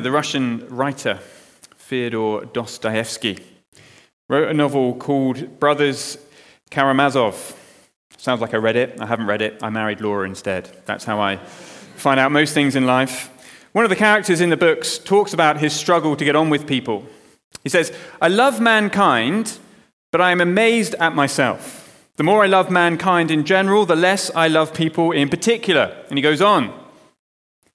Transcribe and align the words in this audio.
the 0.00 0.10
Russian 0.10 0.66
writer 0.68 1.20
Fyodor 1.76 2.46
Dostoevsky 2.52 3.38
wrote 4.28 4.48
a 4.48 4.54
novel 4.54 4.94
called 4.94 5.60
Brothers 5.60 6.18
Karamazov. 6.70 7.56
Sounds 8.16 8.40
like 8.40 8.54
I 8.54 8.56
read 8.56 8.76
it. 8.76 9.00
I 9.00 9.06
haven't 9.06 9.26
read 9.26 9.42
it. 9.42 9.62
I 9.62 9.70
married 9.70 10.00
Laura 10.00 10.26
instead. 10.26 10.82
That's 10.84 11.04
how 11.04 11.20
I 11.20 11.36
find 11.36 12.18
out 12.18 12.32
most 12.32 12.54
things 12.54 12.74
in 12.74 12.86
life. 12.86 13.30
One 13.72 13.84
of 13.84 13.88
the 13.88 13.96
characters 13.96 14.40
in 14.40 14.50
the 14.50 14.56
books 14.56 14.98
talks 14.98 15.32
about 15.32 15.58
his 15.58 15.72
struggle 15.72 16.16
to 16.16 16.24
get 16.24 16.34
on 16.34 16.50
with 16.50 16.66
people. 16.66 17.04
He 17.62 17.68
says, 17.68 17.92
I 18.20 18.28
love 18.28 18.60
mankind, 18.60 19.58
but 20.10 20.20
I 20.20 20.32
am 20.32 20.40
amazed 20.40 20.94
at 20.94 21.14
myself. 21.14 22.08
The 22.16 22.24
more 22.24 22.42
I 22.42 22.46
love 22.46 22.70
mankind 22.70 23.30
in 23.30 23.44
general, 23.44 23.86
the 23.86 23.94
less 23.94 24.30
I 24.34 24.48
love 24.48 24.72
people 24.72 25.12
in 25.12 25.28
particular. 25.28 25.96
And 26.08 26.18
he 26.18 26.22
goes 26.22 26.40
on. 26.40 26.85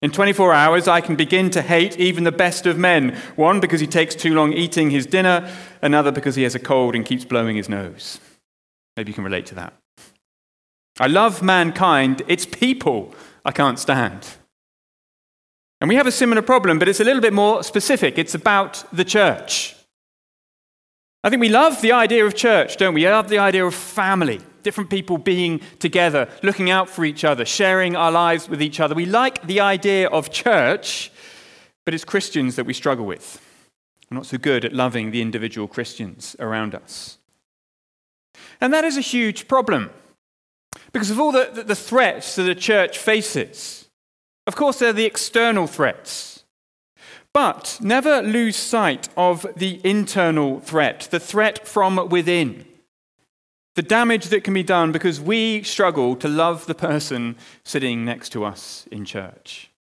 In 0.01 0.11
24 0.11 0.51
hours, 0.53 0.87
I 0.87 0.99
can 0.99 1.15
begin 1.15 1.51
to 1.51 1.61
hate 1.61 1.99
even 1.99 2.23
the 2.23 2.31
best 2.31 2.65
of 2.65 2.77
men. 2.77 3.15
One, 3.35 3.59
because 3.59 3.81
he 3.81 3.87
takes 3.87 4.15
too 4.15 4.33
long 4.33 4.51
eating 4.51 4.89
his 4.89 5.05
dinner, 5.05 5.47
another, 5.81 6.11
because 6.11 6.35
he 6.35 6.43
has 6.43 6.55
a 6.55 6.59
cold 6.59 6.95
and 6.95 7.05
keeps 7.05 7.23
blowing 7.23 7.55
his 7.55 7.69
nose. 7.69 8.19
Maybe 8.97 9.11
you 9.11 9.15
can 9.15 9.23
relate 9.23 9.45
to 9.47 9.55
that. 9.55 9.73
I 10.99 11.07
love 11.07 11.43
mankind, 11.43 12.23
it's 12.27 12.45
people 12.45 13.13
I 13.45 13.51
can't 13.51 13.79
stand. 13.79 14.27
And 15.79 15.87
we 15.87 15.95
have 15.95 16.07
a 16.07 16.11
similar 16.11 16.41
problem, 16.41 16.79
but 16.79 16.87
it's 16.87 16.99
a 16.99 17.03
little 17.03 17.21
bit 17.21 17.33
more 17.33 17.63
specific. 17.63 18.17
It's 18.17 18.35
about 18.35 18.83
the 18.91 19.05
church. 19.05 19.75
I 21.23 21.29
think 21.29 21.39
we 21.39 21.49
love 21.49 21.81
the 21.81 21.91
idea 21.91 22.25
of 22.25 22.35
church, 22.35 22.77
don't 22.77 22.93
we? 22.93 23.01
We 23.01 23.09
love 23.09 23.29
the 23.29 23.37
idea 23.37 23.65
of 23.65 23.75
family, 23.75 24.41
different 24.63 24.89
people 24.89 25.17
being 25.17 25.61
together, 25.79 26.27
looking 26.43 26.69
out 26.69 26.89
for 26.89 27.05
each 27.05 27.23
other, 27.23 27.45
sharing 27.45 27.95
our 27.95 28.11
lives 28.11 28.49
with 28.49 28.61
each 28.61 28.79
other. 28.79 28.95
We 28.95 29.05
like 29.05 29.41
the 29.43 29.59
idea 29.59 30.07
of 30.09 30.31
church, 30.31 31.11
but 31.85 31.93
it's 31.93 32.03
Christians 32.03 32.55
that 32.55 32.65
we 32.65 32.73
struggle 32.73 33.05
with. 33.05 33.41
We're 34.09 34.15
not 34.17 34.25
so 34.25 34.37
good 34.37 34.65
at 34.65 34.73
loving 34.73 35.11
the 35.11 35.21
individual 35.21 35.67
Christians 35.67 36.35
around 36.39 36.75
us. 36.75 37.17
And 38.59 38.73
that 38.73 38.83
is 38.83 38.97
a 38.97 39.01
huge 39.01 39.47
problem 39.47 39.89
because 40.93 41.09
of 41.09 41.19
all 41.19 41.31
the, 41.31 41.63
the 41.65 41.75
threats 41.75 42.35
that 42.35 42.43
the 42.43 42.55
church 42.55 42.97
faces. 42.97 43.87
Of 44.47 44.55
course, 44.55 44.79
they're 44.79 44.93
the 44.93 45.05
external 45.05 45.67
threats 45.67 46.31
but 47.33 47.77
never 47.81 48.21
lose 48.21 48.55
sight 48.55 49.09
of 49.15 49.45
the 49.55 49.79
internal 49.83 50.59
threat, 50.59 51.07
the 51.11 51.19
threat 51.19 51.67
from 51.67 52.09
within. 52.09 52.65
The 53.81 53.87
damage 53.87 54.27
that 54.27 54.43
can 54.43 54.53
be 54.53 54.61
done 54.61 54.91
because 54.91 55.19
we 55.19 55.63
struggle 55.63 56.15
to 56.17 56.27
love 56.27 56.67
the 56.67 56.75
person 56.75 57.35
sitting 57.63 58.05
next 58.05 58.29
to 58.29 58.45
us 58.45 58.87
in 58.91 59.05
church. 59.05 59.71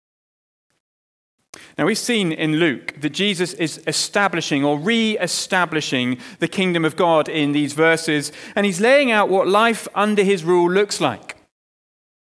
Now, 1.76 1.84
we've 1.84 1.98
seen 1.98 2.32
in 2.32 2.56
Luke 2.56 2.98
that 3.02 3.10
Jesus 3.10 3.52
is 3.52 3.82
establishing 3.86 4.64
or 4.64 4.78
re 4.78 5.18
establishing 5.18 6.16
the 6.38 6.48
kingdom 6.48 6.86
of 6.86 6.96
God 6.96 7.28
in 7.28 7.52
these 7.52 7.74
verses, 7.74 8.32
and 8.56 8.64
he's 8.64 8.80
laying 8.80 9.10
out 9.10 9.28
what 9.28 9.46
life 9.46 9.86
under 9.94 10.22
his 10.22 10.44
rule 10.44 10.70
looks 10.70 10.98
like. 11.02 11.36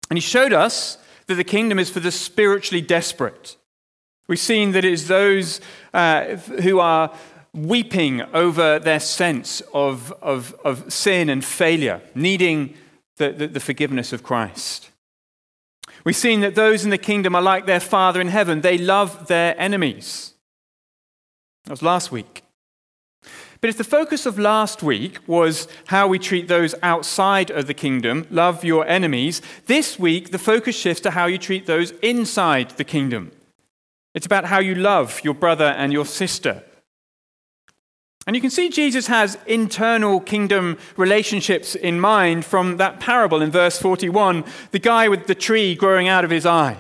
And 0.09 0.17
he 0.17 0.23
showed 0.23 0.55
us 0.55 0.97
that 1.27 1.35
the 1.35 1.45
kingdom 1.45 1.79
is 1.79 1.91
for 1.91 2.01
the 2.01 2.11
spiritually 2.11 2.81
desperate. 2.81 3.59
We've 4.27 4.39
seen 4.39 4.73
that 4.73 4.87
it 4.87 4.93
is 4.95 5.07
those 5.07 5.61
uh, 5.93 6.37
who 6.63 6.81
are 6.81 7.15
weeping 7.55 8.23
over 8.35 8.79
their 8.79 9.01
sense 9.01 9.63
of, 9.73 10.13
of, 10.23 10.55
of 10.65 10.93
sin 10.93 11.29
and 11.29 11.45
failure, 11.45 12.01
needing 12.15 12.75
the, 13.17 13.31
the, 13.31 13.47
the 13.49 13.61
forgiveness 13.61 14.13
of 14.13 14.23
Christ. 14.23 14.91
We've 16.05 16.17
seen 16.17 16.41
that 16.41 16.55
those 16.55 16.85
in 16.85 16.91
the 16.91 16.99
kingdom 16.99 17.35
are 17.35 17.43
like 17.43 17.67
their 17.67 17.81
Father 17.81 18.21
in 18.21 18.29
heaven, 18.29 18.61
they 18.61 18.79
love 18.79 19.27
their 19.27 19.59
enemies. 19.61 20.35
That 21.65 21.73
was 21.73 21.83
last 21.83 22.13
week. 22.13 22.43
But 23.61 23.71
if 23.71 23.77
the 23.77 23.85
focus 23.85 24.25
of 24.25 24.39
last 24.39 24.83
week 24.83 25.19
was 25.27 25.67
how 25.87 26.07
we 26.07 26.21
treat 26.21 26.47
those 26.47 26.77
outside 26.83 27.51
of 27.51 27.67
the 27.67 27.75
kingdom, 27.75 28.27
love 28.31 28.65
your 28.65 28.87
enemies, 28.87 29.43
this 29.67 29.99
week 29.99 30.31
the 30.31 30.39
focus 30.39 30.77
shifts 30.77 31.01
to 31.03 31.11
how 31.11 31.27
you 31.27 31.39
treat 31.39 31.67
those 31.67 31.91
inside 32.03 32.71
the 32.71 32.85
kingdom. 32.85 33.33
It's 34.15 34.27
about 34.27 34.45
how 34.45 34.61
you 34.61 34.77
love 34.77 35.21
your 35.25 35.35
brother 35.35 35.65
and 35.65 35.93
your 35.93 36.07
sister. 36.07 36.63
And 38.29 38.37
you 38.37 38.43
can 38.43 38.51
see 38.51 38.69
Jesus 38.69 39.07
has 39.07 39.39
internal 39.47 40.21
kingdom 40.21 40.77
relationships 40.99 41.75
in 41.75 41.99
mind 41.99 42.45
from 42.45 42.77
that 42.77 43.01
parable 43.01 43.41
in 43.41 43.51
verse 43.51 43.79
41 43.79 44.45
the 44.71 44.79
guy 44.79 45.09
with 45.09 45.29
the 45.29 45.35
tree 45.35 45.75
growing 45.75 46.09
out 46.09 46.27
of 46.27 46.31
his 46.31 46.45
eye. 46.45 46.77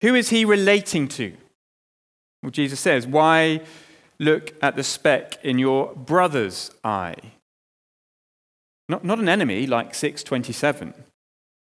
Who 0.00 0.14
is 0.14 0.30
he 0.30 0.46
relating 0.46 1.08
to? 1.08 1.36
Well, 2.42 2.52
Jesus 2.52 2.80
says, 2.80 3.06
Why 3.06 3.60
look 4.18 4.54
at 4.62 4.76
the 4.76 4.82
speck 4.82 5.38
in 5.44 5.58
your 5.58 5.94
brother's 5.94 6.70
eye? 6.82 7.16
Not, 8.88 9.04
not 9.04 9.18
an 9.18 9.28
enemy 9.28 9.66
like 9.66 9.94
627, 9.94 10.94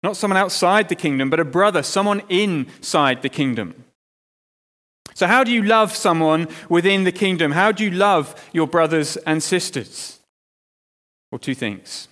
not 0.04 0.18
someone 0.18 0.38
outside 0.38 0.90
the 0.90 0.96
kingdom, 0.96 1.30
but 1.30 1.40
a 1.40 1.46
brother, 1.46 1.82
someone 1.82 2.24
inside 2.28 3.22
the 3.22 3.30
kingdom. 3.30 3.81
So, 5.14 5.28
how 5.28 5.44
do 5.44 5.52
you 5.52 5.64
love 5.64 5.96
someone 5.96 6.48
within 6.70 7.04
the 7.04 7.12
kingdom? 7.12 7.52
How 7.52 7.72
do 7.72 7.84
you 7.84 7.92
love 7.92 8.36
your 8.54 8.68
brothers 8.68 9.18
and 9.18 9.44
sisters? 9.44 10.20
Well, 11.32 11.40
two 11.40 11.56
things. 11.56 12.08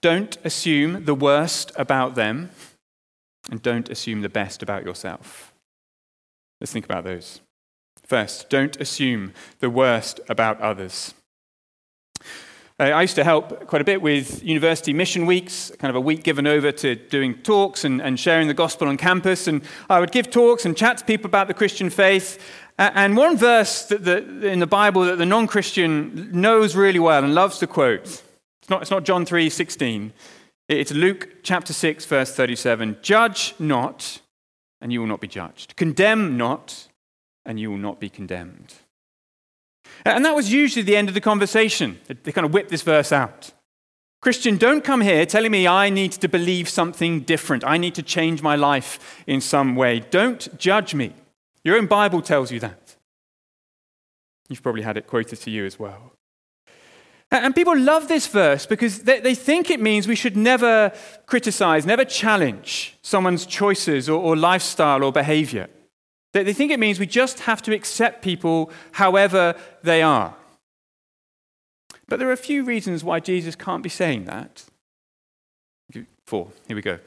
Don't 0.00 0.36
assume 0.44 1.04
the 1.04 1.14
worst 1.14 1.72
about 1.76 2.14
them, 2.14 2.50
and 3.50 3.62
don't 3.62 3.88
assume 3.88 4.20
the 4.20 4.28
best 4.28 4.62
about 4.62 4.84
yourself. 4.84 5.52
Let's 6.60 6.72
think 6.72 6.84
about 6.84 7.04
those. 7.04 7.40
First, 8.04 8.48
don't 8.48 8.80
assume 8.80 9.32
the 9.60 9.70
worst 9.70 10.20
about 10.28 10.60
others. 10.60 11.14
Uh, 12.80 12.84
I 12.84 13.02
used 13.02 13.16
to 13.16 13.24
help 13.24 13.66
quite 13.66 13.82
a 13.82 13.84
bit 13.84 14.00
with 14.00 14.42
university 14.44 14.92
mission 14.92 15.26
weeks, 15.26 15.72
kind 15.78 15.90
of 15.90 15.96
a 15.96 16.00
week 16.00 16.22
given 16.22 16.46
over 16.46 16.70
to 16.70 16.94
doing 16.94 17.34
talks 17.34 17.84
and, 17.84 18.00
and 18.00 18.20
sharing 18.20 18.46
the 18.46 18.54
gospel 18.54 18.86
on 18.86 18.96
campus. 18.96 19.48
And 19.48 19.62
I 19.90 19.98
would 19.98 20.12
give 20.12 20.30
talks 20.30 20.64
and 20.64 20.76
chat 20.76 20.98
to 20.98 21.04
people 21.04 21.26
about 21.26 21.48
the 21.48 21.54
Christian 21.54 21.90
faith. 21.90 22.40
And 22.78 23.16
one 23.16 23.36
verse 23.36 23.86
that 23.86 24.04
the, 24.04 24.46
in 24.46 24.60
the 24.60 24.66
Bible 24.66 25.04
that 25.06 25.18
the 25.18 25.26
non 25.26 25.48
Christian 25.48 26.30
knows 26.30 26.76
really 26.76 27.00
well 27.00 27.24
and 27.24 27.34
loves 27.34 27.58
to 27.58 27.66
quote, 27.66 28.02
it's 28.04 28.70
not, 28.70 28.82
it's 28.82 28.90
not 28.92 29.04
John 29.04 29.26
3 29.26 29.50
16, 29.50 30.12
it's 30.68 30.92
Luke 30.92 31.38
chapter 31.42 31.72
6, 31.72 32.04
verse 32.04 32.32
37. 32.32 32.98
Judge 33.02 33.54
not, 33.58 34.20
and 34.80 34.92
you 34.92 35.00
will 35.00 35.08
not 35.08 35.20
be 35.20 35.26
judged. 35.26 35.74
Condemn 35.74 36.36
not, 36.36 36.86
and 37.44 37.58
you 37.58 37.72
will 37.72 37.78
not 37.78 37.98
be 37.98 38.08
condemned. 38.08 38.74
And 40.04 40.24
that 40.24 40.34
was 40.34 40.52
usually 40.52 40.82
the 40.82 40.96
end 40.96 41.08
of 41.08 41.14
the 41.14 41.20
conversation. 41.20 41.98
They 42.06 42.32
kind 42.32 42.44
of 42.44 42.52
whipped 42.52 42.70
this 42.70 42.82
verse 42.82 43.12
out. 43.12 43.50
Christian, 44.20 44.56
don't 44.56 44.82
come 44.82 45.00
here 45.00 45.24
telling 45.26 45.52
me 45.52 45.66
I 45.66 45.90
need 45.90 46.12
to 46.12 46.28
believe 46.28 46.68
something 46.68 47.20
different. 47.20 47.64
I 47.64 47.76
need 47.76 47.94
to 47.94 48.02
change 48.02 48.42
my 48.42 48.56
life 48.56 49.22
in 49.26 49.40
some 49.40 49.76
way. 49.76 50.00
Don't 50.00 50.58
judge 50.58 50.94
me. 50.94 51.14
Your 51.62 51.76
own 51.76 51.86
Bible 51.86 52.20
tells 52.20 52.50
you 52.50 52.58
that. 52.60 52.96
You've 54.48 54.62
probably 54.62 54.82
had 54.82 54.96
it 54.96 55.06
quoted 55.06 55.36
to 55.40 55.50
you 55.50 55.66
as 55.66 55.78
well. 55.78 56.12
And 57.30 57.54
people 57.54 57.78
love 57.78 58.08
this 58.08 58.26
verse 58.26 58.64
because 58.64 59.02
they, 59.02 59.34
think 59.34 59.70
it 59.70 59.80
means 59.80 60.08
we 60.08 60.14
should 60.14 60.36
never 60.36 60.92
criticize, 61.26 61.84
never 61.84 62.04
challenge 62.04 62.96
someone's 63.02 63.44
choices 63.44 64.08
or 64.08 64.34
lifestyle 64.34 65.04
or 65.04 65.12
behavior. 65.12 65.68
They 66.32 66.52
think 66.52 66.70
it 66.70 66.78
means 66.78 67.00
we 67.00 67.06
just 67.06 67.40
have 67.40 67.62
to 67.62 67.74
accept 67.74 68.22
people 68.22 68.70
however 68.92 69.54
they 69.82 70.02
are. 70.02 70.36
But 72.06 72.18
there 72.18 72.28
are 72.28 72.32
a 72.32 72.36
few 72.36 72.64
reasons 72.64 73.04
why 73.04 73.20
Jesus 73.20 73.54
can't 73.54 73.82
be 73.82 73.88
saying 73.88 74.24
that. 74.24 74.64
Four. 76.26 76.48
Here 76.66 76.76
we 76.76 76.82
go. 76.82 76.98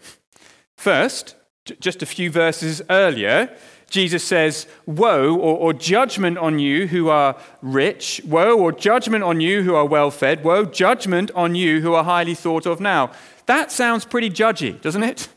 First, 0.77 1.35
just 1.79 2.01
a 2.01 2.05
few 2.05 2.31
verses 2.31 2.81
earlier, 2.89 3.55
Jesus 3.89 4.23
says, 4.23 4.67
Woe 4.85 5.35
or, 5.35 5.57
or, 5.57 5.73
judgment 5.73 6.37
on 6.37 6.57
you 6.57 6.87
who 6.87 7.09
are 7.09 7.37
rich, 7.61 8.21
woe 8.25 8.57
or 8.57 8.71
judgment 8.71 9.23
on 9.23 9.41
you 9.41 9.61
who 9.61 9.75
are 9.75 9.85
well 9.85 10.09
fed, 10.09 10.43
woe, 10.43 10.65
judgment 10.65 11.29
on 11.35 11.53
you 11.53 11.81
who 11.81 11.93
are 11.93 12.03
highly 12.03 12.33
thought 12.33 12.65
of 12.65 12.79
now. 12.79 13.11
That 13.45 13.71
sounds 13.71 14.05
pretty 14.05 14.29
judgy, 14.29 14.81
doesn't 14.81 15.03
it? 15.03 15.27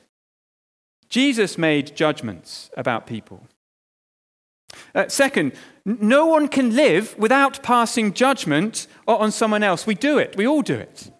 Jesus 1.09 1.59
made 1.59 1.94
judgments 1.94 2.70
about 2.76 3.06
people. 3.06 3.47
Uh, 4.94 5.08
second, 5.08 5.52
no 5.85 6.26
one 6.26 6.49
can 6.49 6.75
live 6.75 7.17
without 7.19 7.62
passing 7.62 8.14
judgment 8.14 8.87
on 9.06 9.32
someone 9.32 9.62
else. 9.62 9.87
We 9.87 9.94
do 9.94 10.19
it, 10.19 10.37
we 10.37 10.46
all 10.46 10.62
do 10.62 10.75
it. 10.75 11.11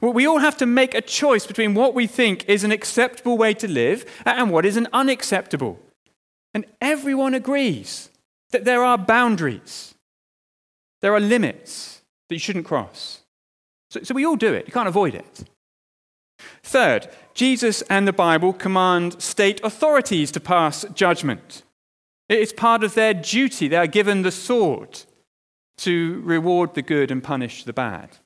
We 0.00 0.26
all 0.26 0.38
have 0.38 0.58
to 0.58 0.66
make 0.66 0.94
a 0.94 1.00
choice 1.00 1.46
between 1.46 1.72
what 1.72 1.94
we 1.94 2.06
think 2.06 2.44
is 2.46 2.62
an 2.62 2.72
acceptable 2.72 3.38
way 3.38 3.54
to 3.54 3.68
live 3.68 4.04
and 4.26 4.50
what 4.50 4.66
is 4.66 4.76
an 4.76 4.86
unacceptable. 4.92 5.78
And 6.52 6.66
everyone 6.80 7.32
agrees 7.32 8.10
that 8.50 8.64
there 8.64 8.84
are 8.84 8.98
boundaries, 8.98 9.94
there 11.00 11.14
are 11.14 11.20
limits 11.20 12.02
that 12.28 12.34
you 12.34 12.38
shouldn't 12.38 12.66
cross. 12.66 13.22
So, 13.90 14.02
so 14.02 14.14
we 14.14 14.26
all 14.26 14.36
do 14.36 14.52
it, 14.52 14.66
you 14.66 14.72
can't 14.72 14.88
avoid 14.88 15.14
it. 15.14 15.44
Third, 16.62 17.08
Jesus 17.32 17.82
and 17.82 18.06
the 18.06 18.12
Bible 18.12 18.52
command 18.52 19.22
state 19.22 19.60
authorities 19.64 20.30
to 20.32 20.40
pass 20.40 20.84
judgment. 20.94 21.62
It's 22.28 22.52
part 22.52 22.82
of 22.84 22.94
their 22.94 23.14
duty. 23.14 23.68
They 23.68 23.76
are 23.76 23.86
given 23.86 24.22
the 24.22 24.32
sword 24.32 25.02
to 25.78 26.20
reward 26.24 26.74
the 26.74 26.82
good 26.82 27.10
and 27.10 27.22
punish 27.22 27.64
the 27.64 27.72
bad. 27.72 28.18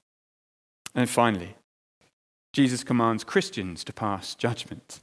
And 0.94 1.08
finally, 1.08 1.56
Jesus 2.52 2.84
commands 2.84 3.24
Christians 3.24 3.84
to 3.84 3.92
pass 3.92 4.34
judgment. 4.34 5.00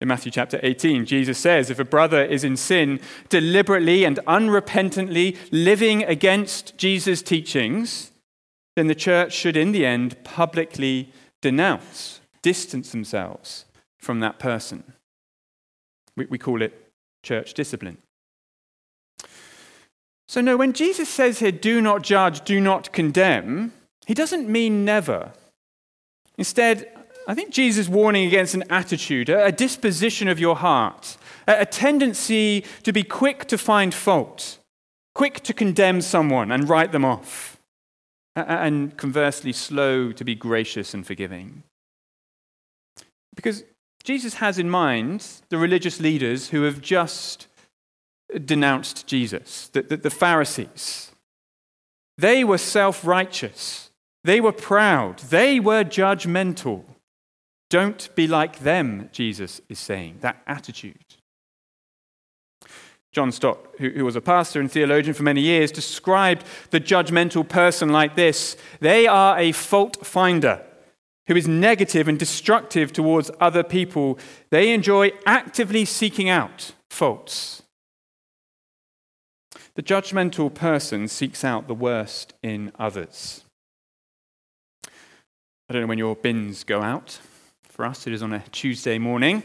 In 0.00 0.08
Matthew 0.08 0.32
chapter 0.32 0.58
18, 0.62 1.04
Jesus 1.04 1.38
says, 1.38 1.68
If 1.68 1.78
a 1.78 1.84
brother 1.84 2.24
is 2.24 2.42
in 2.42 2.56
sin, 2.56 3.00
deliberately 3.28 4.04
and 4.04 4.18
unrepentantly 4.26 5.36
living 5.50 6.02
against 6.04 6.76
Jesus' 6.78 7.20
teachings, 7.20 8.10
then 8.76 8.86
the 8.86 8.94
church 8.94 9.34
should, 9.34 9.58
in 9.58 9.72
the 9.72 9.84
end, 9.84 10.22
publicly 10.24 11.12
denounce, 11.42 12.20
distance 12.40 12.92
themselves 12.92 13.66
from 13.98 14.20
that 14.20 14.38
person. 14.38 14.94
We, 16.16 16.26
we 16.26 16.38
call 16.38 16.62
it 16.62 16.89
church 17.22 17.54
discipline. 17.54 17.98
So, 20.28 20.40
no, 20.40 20.56
when 20.56 20.72
Jesus 20.72 21.08
says 21.08 21.40
here, 21.40 21.50
do 21.50 21.80
not 21.80 22.02
judge, 22.02 22.42
do 22.42 22.60
not 22.60 22.92
condemn, 22.92 23.72
he 24.06 24.14
doesn't 24.14 24.48
mean 24.48 24.84
never. 24.84 25.32
Instead, 26.38 26.88
I 27.26 27.34
think 27.34 27.50
Jesus 27.50 27.86
is 27.86 27.88
warning 27.88 28.26
against 28.26 28.54
an 28.54 28.64
attitude, 28.70 29.28
a 29.28 29.52
disposition 29.52 30.28
of 30.28 30.38
your 30.38 30.56
heart, 30.56 31.16
a 31.46 31.66
tendency 31.66 32.64
to 32.84 32.92
be 32.92 33.02
quick 33.02 33.46
to 33.46 33.58
find 33.58 33.92
fault, 33.92 34.58
quick 35.14 35.40
to 35.40 35.52
condemn 35.52 36.00
someone 36.00 36.50
and 36.50 36.68
write 36.68 36.92
them 36.92 37.04
off, 37.04 37.58
and 38.36 38.96
conversely, 38.96 39.52
slow 39.52 40.12
to 40.12 40.24
be 40.24 40.34
gracious 40.34 40.94
and 40.94 41.06
forgiving. 41.06 41.62
Because 43.34 43.64
Jesus 44.02 44.34
has 44.34 44.58
in 44.58 44.70
mind 44.70 45.26
the 45.50 45.58
religious 45.58 46.00
leaders 46.00 46.50
who 46.50 46.62
have 46.62 46.80
just 46.80 47.46
denounced 48.44 49.06
Jesus, 49.06 49.68
the, 49.68 49.82
the, 49.82 49.96
the 49.96 50.10
Pharisees. 50.10 51.12
They 52.16 52.44
were 52.44 52.58
self 52.58 53.04
righteous, 53.04 53.90
they 54.24 54.40
were 54.40 54.52
proud, 54.52 55.18
they 55.18 55.60
were 55.60 55.84
judgmental. 55.84 56.84
Don't 57.68 58.12
be 58.16 58.26
like 58.26 58.60
them, 58.60 59.08
Jesus 59.12 59.60
is 59.68 59.78
saying, 59.78 60.18
that 60.20 60.42
attitude. 60.46 60.96
John 63.12 63.32
Stott, 63.32 63.58
who, 63.78 63.90
who, 63.90 64.04
was 64.04 64.16
a 64.16 64.20
pastor 64.20 64.60
and 64.60 64.70
theologian 64.70 65.14
for 65.14 65.24
many 65.24 65.40
years, 65.40 65.72
described 65.72 66.44
the 66.70 66.80
judgmental 66.80 67.48
person 67.48 67.88
like 67.88 68.14
this 68.14 68.56
They 68.80 69.06
are 69.06 69.38
a 69.38 69.52
fault 69.52 70.04
finder 70.06 70.64
who 71.30 71.36
is 71.36 71.46
negative 71.46 72.08
and 72.08 72.18
destructive 72.18 72.92
towards 72.92 73.30
other 73.38 73.62
people. 73.62 74.18
They 74.50 74.74
enjoy 74.74 75.12
actively 75.24 75.84
seeking 75.84 76.28
out 76.28 76.72
faults. 76.90 77.62
The 79.76 79.82
judgmental 79.82 80.52
person 80.52 81.06
seeks 81.06 81.44
out 81.44 81.68
the 81.68 81.74
worst 81.74 82.34
in 82.42 82.72
others. 82.80 83.44
I 85.68 85.72
don't 85.72 85.82
know 85.82 85.86
when 85.86 85.98
your 85.98 86.16
bins 86.16 86.64
go 86.64 86.82
out. 86.82 87.20
For 87.62 87.84
us, 87.84 88.08
it 88.08 88.12
is 88.12 88.24
on 88.24 88.32
a 88.32 88.42
Tuesday 88.50 88.98
morning. 88.98 89.44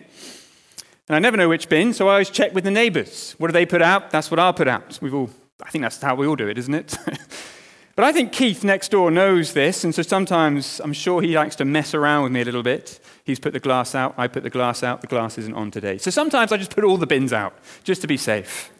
And 1.08 1.16
I 1.16 1.20
never 1.20 1.38
know 1.38 1.50
which 1.50 1.70
bin, 1.70 1.94
so 1.94 2.08
I 2.08 2.14
always 2.14 2.32
check 2.32 2.52
with 2.56 2.64
the 2.64 2.72
neighbours. 2.72 3.36
What 3.38 3.50
do 3.50 3.54
they 3.54 3.68
put 3.68 3.84
out? 3.84 4.10
That's 4.10 4.32
what 4.32 4.40
I'll 4.40 4.54
put 4.56 4.68
out. 4.68 4.98
We've 5.04 5.14
all, 5.14 5.30
I 5.64 5.70
think 5.70 5.84
that's 5.84 6.02
how 6.02 6.16
we 6.16 6.26
all 6.26 6.36
do 6.36 6.48
it, 6.48 6.58
isn't 6.58 6.74
it? 6.74 6.98
but 7.96 8.06
I 8.06 8.12
think 8.12 8.32
Keith 8.32 8.64
next 8.64 8.92
door 8.92 9.10
knows 9.12 9.54
this, 9.54 9.84
and 9.84 9.94
so 9.94 10.02
sometimes 10.02 10.82
I'm 10.84 10.94
sure 10.94 11.22
he 11.22 11.36
likes 11.36 11.56
to 11.58 11.66
mess 11.66 11.94
around 11.94 12.24
with 12.24 12.32
me 12.32 12.42
a 12.42 12.46
little 12.46 12.64
bit. 12.64 13.00
He's 13.24 13.40
put 13.40 13.54
the 13.54 13.60
glass 13.60 13.96
out, 13.96 14.14
I 14.18 14.28
put 14.28 14.44
the 14.44 14.50
glass 14.50 14.84
out, 14.84 15.02
the 15.02 15.08
glass 15.08 15.38
isn't 15.38 15.54
on 15.54 15.72
today. 15.72 15.98
So 15.98 16.12
sometimes 16.12 16.52
I 16.52 16.58
just 16.58 16.76
put 16.76 16.84
all 16.84 16.98
the 16.98 17.08
bins 17.08 17.34
out, 17.34 17.58
just 17.84 18.02
to 18.02 18.08
be 18.08 18.18
safe. 18.18 18.72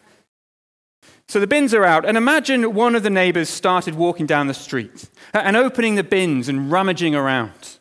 So 1.28 1.40
the 1.40 1.46
bins 1.46 1.74
are 1.74 1.84
out, 1.84 2.04
and 2.04 2.16
imagine 2.16 2.74
one 2.74 2.94
of 2.94 3.02
the 3.02 3.10
neighbors 3.10 3.48
started 3.48 3.96
walking 3.96 4.26
down 4.26 4.46
the 4.46 4.54
street 4.54 5.08
and 5.34 5.56
opening 5.56 5.96
the 5.96 6.04
bins 6.04 6.48
and 6.48 6.70
rummaging 6.70 7.14
around 7.14 7.78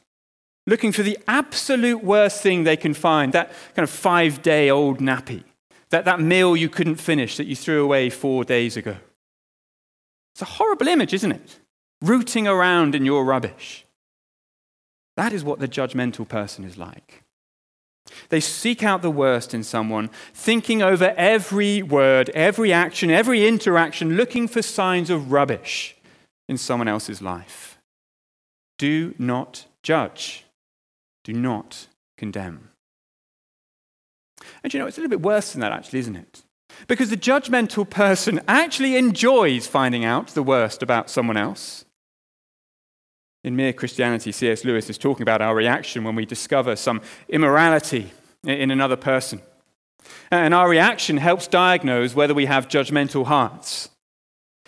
looking 0.67 0.91
for 0.91 1.03
the 1.03 1.17
absolute 1.27 2.03
worst 2.03 2.41
thing 2.41 2.63
they 2.63 2.77
can 2.77 2.93
find 2.93 3.33
that 3.33 3.51
kind 3.75 3.83
of 3.83 3.89
five 3.89 4.41
day 4.41 4.69
old 4.69 4.99
nappy, 4.99 5.43
that, 5.89 6.05
that 6.05 6.19
meal 6.19 6.55
you 6.55 6.69
couldn't 6.69 6.95
finish 6.95 7.37
that 7.37 7.45
you 7.45 7.55
threw 7.55 7.83
away 7.83 8.09
four 8.09 8.43
days 8.43 8.77
ago. 8.77 8.97
It's 10.35 10.41
a 10.41 10.45
horrible 10.45 10.89
image, 10.89 11.13
isn't 11.13 11.31
it? 11.31 11.59
Rooting 12.01 12.45
around 12.45 12.93
in 12.93 13.05
your 13.05 13.23
rubbish. 13.23 13.85
That 15.15 15.31
is 15.31 15.45
what 15.45 15.59
the 15.59 15.67
judgmental 15.67 16.27
person 16.27 16.65
is 16.65 16.77
like. 16.77 17.23
They 18.27 18.41
seek 18.41 18.83
out 18.83 19.01
the 19.01 19.09
worst 19.09 19.53
in 19.53 19.63
someone, 19.63 20.09
thinking 20.33 20.81
over 20.81 21.13
every 21.15 21.81
word, 21.81 22.29
every 22.31 22.73
action, 22.73 23.09
every 23.09 23.47
interaction, 23.47 24.17
looking 24.17 24.49
for 24.49 24.61
signs 24.61 25.09
of 25.09 25.31
rubbish 25.31 25.95
in 26.49 26.57
someone 26.57 26.89
else's 26.89 27.21
life. 27.21 27.77
Do 28.77 29.15
not 29.17 29.67
judge. 29.83 30.43
Do 31.23 31.31
not 31.31 31.87
condemn. 32.17 32.71
And 34.65 34.73
you 34.73 34.81
know, 34.81 34.85
it's 34.85 34.97
a 34.97 35.01
little 35.01 35.17
bit 35.17 35.25
worse 35.25 35.53
than 35.53 35.61
that, 35.61 35.71
actually, 35.71 35.99
isn't 35.99 36.17
it? 36.17 36.43
Because 36.88 37.10
the 37.10 37.18
judgmental 37.18 37.89
person 37.89 38.42
actually 38.48 38.95
enjoys 38.95 39.68
finding 39.68 40.06
out 40.06 40.27
the 40.30 40.44
worst 40.44 40.83
about 40.83 41.10
someone 41.10 41.38
else. 41.38 41.86
In 43.44 43.56
Mere 43.56 43.74
Christianity, 43.74 44.31
C.S. 44.31 44.66
Lewis 44.66 44.89
is 44.89 44.98
talking 44.98 45.22
about 45.22 45.42
our 45.42 45.56
reaction 45.56 46.04
when 46.04 46.16
we 46.16 46.25
discover 46.25 46.75
some 46.75 47.01
immorality 47.30 48.12
in 48.44 48.72
another 48.72 48.95
person. 48.95 49.42
And 50.31 50.54
our 50.54 50.69
reaction 50.69 51.18
helps 51.18 51.48
diagnose 51.48 52.16
whether 52.16 52.33
we 52.33 52.45
have 52.45 52.68
judgmental 52.68 53.25
hearts. 53.25 53.89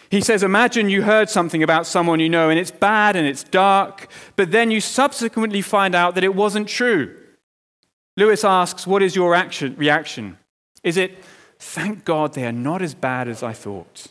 He 0.10 0.21
says, 0.21 0.44
Imagine 0.44 0.89
you 0.89 1.03
heard 1.03 1.30
something 1.30 1.63
about 1.63 1.86
someone 1.86 2.19
you 2.19 2.30
know 2.30 2.50
and 2.50 2.60
it's 2.60 2.71
bad 2.71 3.15
and 3.15 3.27
it's 3.27 3.44
dark, 3.44 4.07
but 4.36 4.51
then 4.51 4.71
you 4.71 4.80
subsequently 4.80 5.62
find 5.62 5.95
out 5.95 6.15
that 6.15 6.24
it 6.24 6.36
wasn't 6.36 6.68
true. 6.68 7.15
Lewis 8.15 8.44
asks, 8.44 8.88
What 8.88 9.03
is 9.03 9.15
your 9.15 9.36
action, 9.36 9.75
reaction? 9.77 10.38
Is 10.83 10.98
it, 10.98 11.18
Thank 11.59 12.06
God 12.06 12.33
they 12.33 12.45
are 12.45 12.51
not 12.51 12.81
as 12.81 12.94
bad 12.94 13.27
as 13.27 13.44
I 13.44 13.54
thought? 13.54 14.07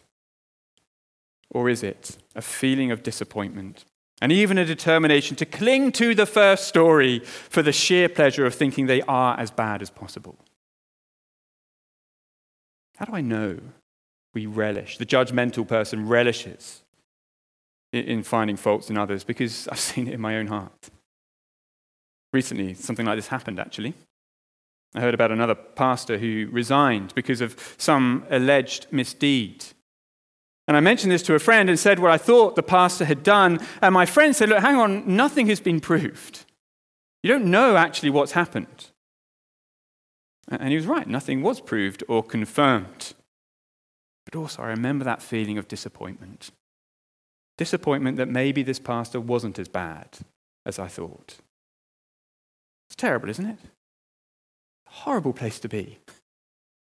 Or 1.50 1.68
is 1.68 1.82
it 1.82 2.18
a 2.34 2.42
feeling 2.42 2.90
of 2.90 3.02
disappointment 3.02 3.84
and 4.20 4.32
even 4.32 4.58
a 4.58 4.64
determination 4.64 5.36
to 5.36 5.46
cling 5.46 5.92
to 5.92 6.14
the 6.14 6.26
first 6.26 6.66
story 6.66 7.20
for 7.20 7.62
the 7.62 7.72
sheer 7.72 8.08
pleasure 8.08 8.46
of 8.46 8.54
thinking 8.54 8.86
they 8.86 9.02
are 9.02 9.38
as 9.38 9.50
bad 9.50 9.82
as 9.82 9.90
possible? 9.90 10.36
How 12.96 13.04
do 13.04 13.12
I 13.12 13.20
know 13.20 13.58
we 14.36 14.44
relish. 14.44 14.98
The 14.98 15.06
judgmental 15.06 15.66
person 15.66 16.06
relishes 16.06 16.82
in 17.90 18.22
finding 18.22 18.58
faults 18.58 18.90
in 18.90 18.98
others 18.98 19.24
because 19.24 19.66
I've 19.68 19.80
seen 19.80 20.08
it 20.08 20.12
in 20.12 20.20
my 20.20 20.36
own 20.36 20.48
heart. 20.48 20.90
Recently, 22.34 22.74
something 22.74 23.06
like 23.06 23.16
this 23.16 23.28
happened 23.28 23.58
actually. 23.58 23.94
I 24.96 25.00
heard 25.00 25.14
about 25.14 25.30
another 25.30 25.54
pastor 25.54 26.16
who 26.16 26.48
resigned 26.50 27.14
because 27.14 27.42
of 27.42 27.74
some 27.76 28.24
alleged 28.30 28.86
misdeed. 28.90 29.62
And 30.66 30.76
I 30.76 30.80
mentioned 30.80 31.12
this 31.12 31.22
to 31.24 31.34
a 31.34 31.38
friend 31.38 31.68
and 31.68 31.78
said 31.78 31.98
what 31.98 32.10
I 32.10 32.16
thought 32.16 32.56
the 32.56 32.62
pastor 32.62 33.04
had 33.04 33.22
done. 33.22 33.60
And 33.82 33.92
my 33.92 34.06
friend 34.06 34.34
said, 34.34 34.48
Look, 34.48 34.60
hang 34.60 34.76
on, 34.76 35.14
nothing 35.14 35.48
has 35.48 35.60
been 35.60 35.80
proved. 35.80 36.46
You 37.22 37.30
don't 37.30 37.50
know 37.50 37.76
actually 37.76 38.10
what's 38.10 38.32
happened. 38.32 38.90
And 40.48 40.70
he 40.70 40.76
was 40.76 40.86
right, 40.86 41.06
nothing 41.06 41.42
was 41.42 41.60
proved 41.60 42.02
or 42.08 42.22
confirmed. 42.22 43.12
But 44.24 44.36
also, 44.36 44.62
I 44.62 44.68
remember 44.68 45.04
that 45.04 45.22
feeling 45.22 45.58
of 45.58 45.68
disappointment. 45.68 46.50
Disappointment 47.58 48.16
that 48.16 48.28
maybe 48.28 48.62
this 48.62 48.78
pastor 48.78 49.20
wasn't 49.20 49.58
as 49.58 49.68
bad 49.68 50.18
as 50.64 50.78
I 50.78 50.88
thought. 50.88 51.36
It's 52.88 52.96
terrible, 52.96 53.28
isn't 53.28 53.46
it? 53.46 53.58
Horrible 54.86 55.32
place 55.32 55.58
to 55.60 55.68
be. 55.68 55.98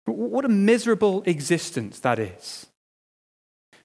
What 0.07 0.45
a 0.45 0.49
miserable 0.49 1.23
existence 1.27 1.99
that 2.01 2.19
is. 2.19 2.67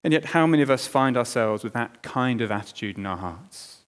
And 0.04 0.14
yet, 0.14 0.26
how 0.26 0.46
many 0.46 0.62
of 0.62 0.70
us 0.70 0.88
find 0.88 1.16
ourselves 1.18 1.64
with 1.64 1.74
that 1.74 2.04
kind 2.04 2.42
of 2.42 2.52
attitude 2.52 2.98
in 2.98 3.06
our 3.06 3.18
hearts? 3.18 3.80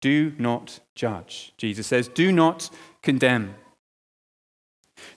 Do 0.00 0.32
not 0.38 0.80
judge, 0.94 1.52
Jesus 1.56 1.86
says. 1.86 2.08
Do 2.08 2.32
not 2.32 2.70
condemn. 3.02 3.54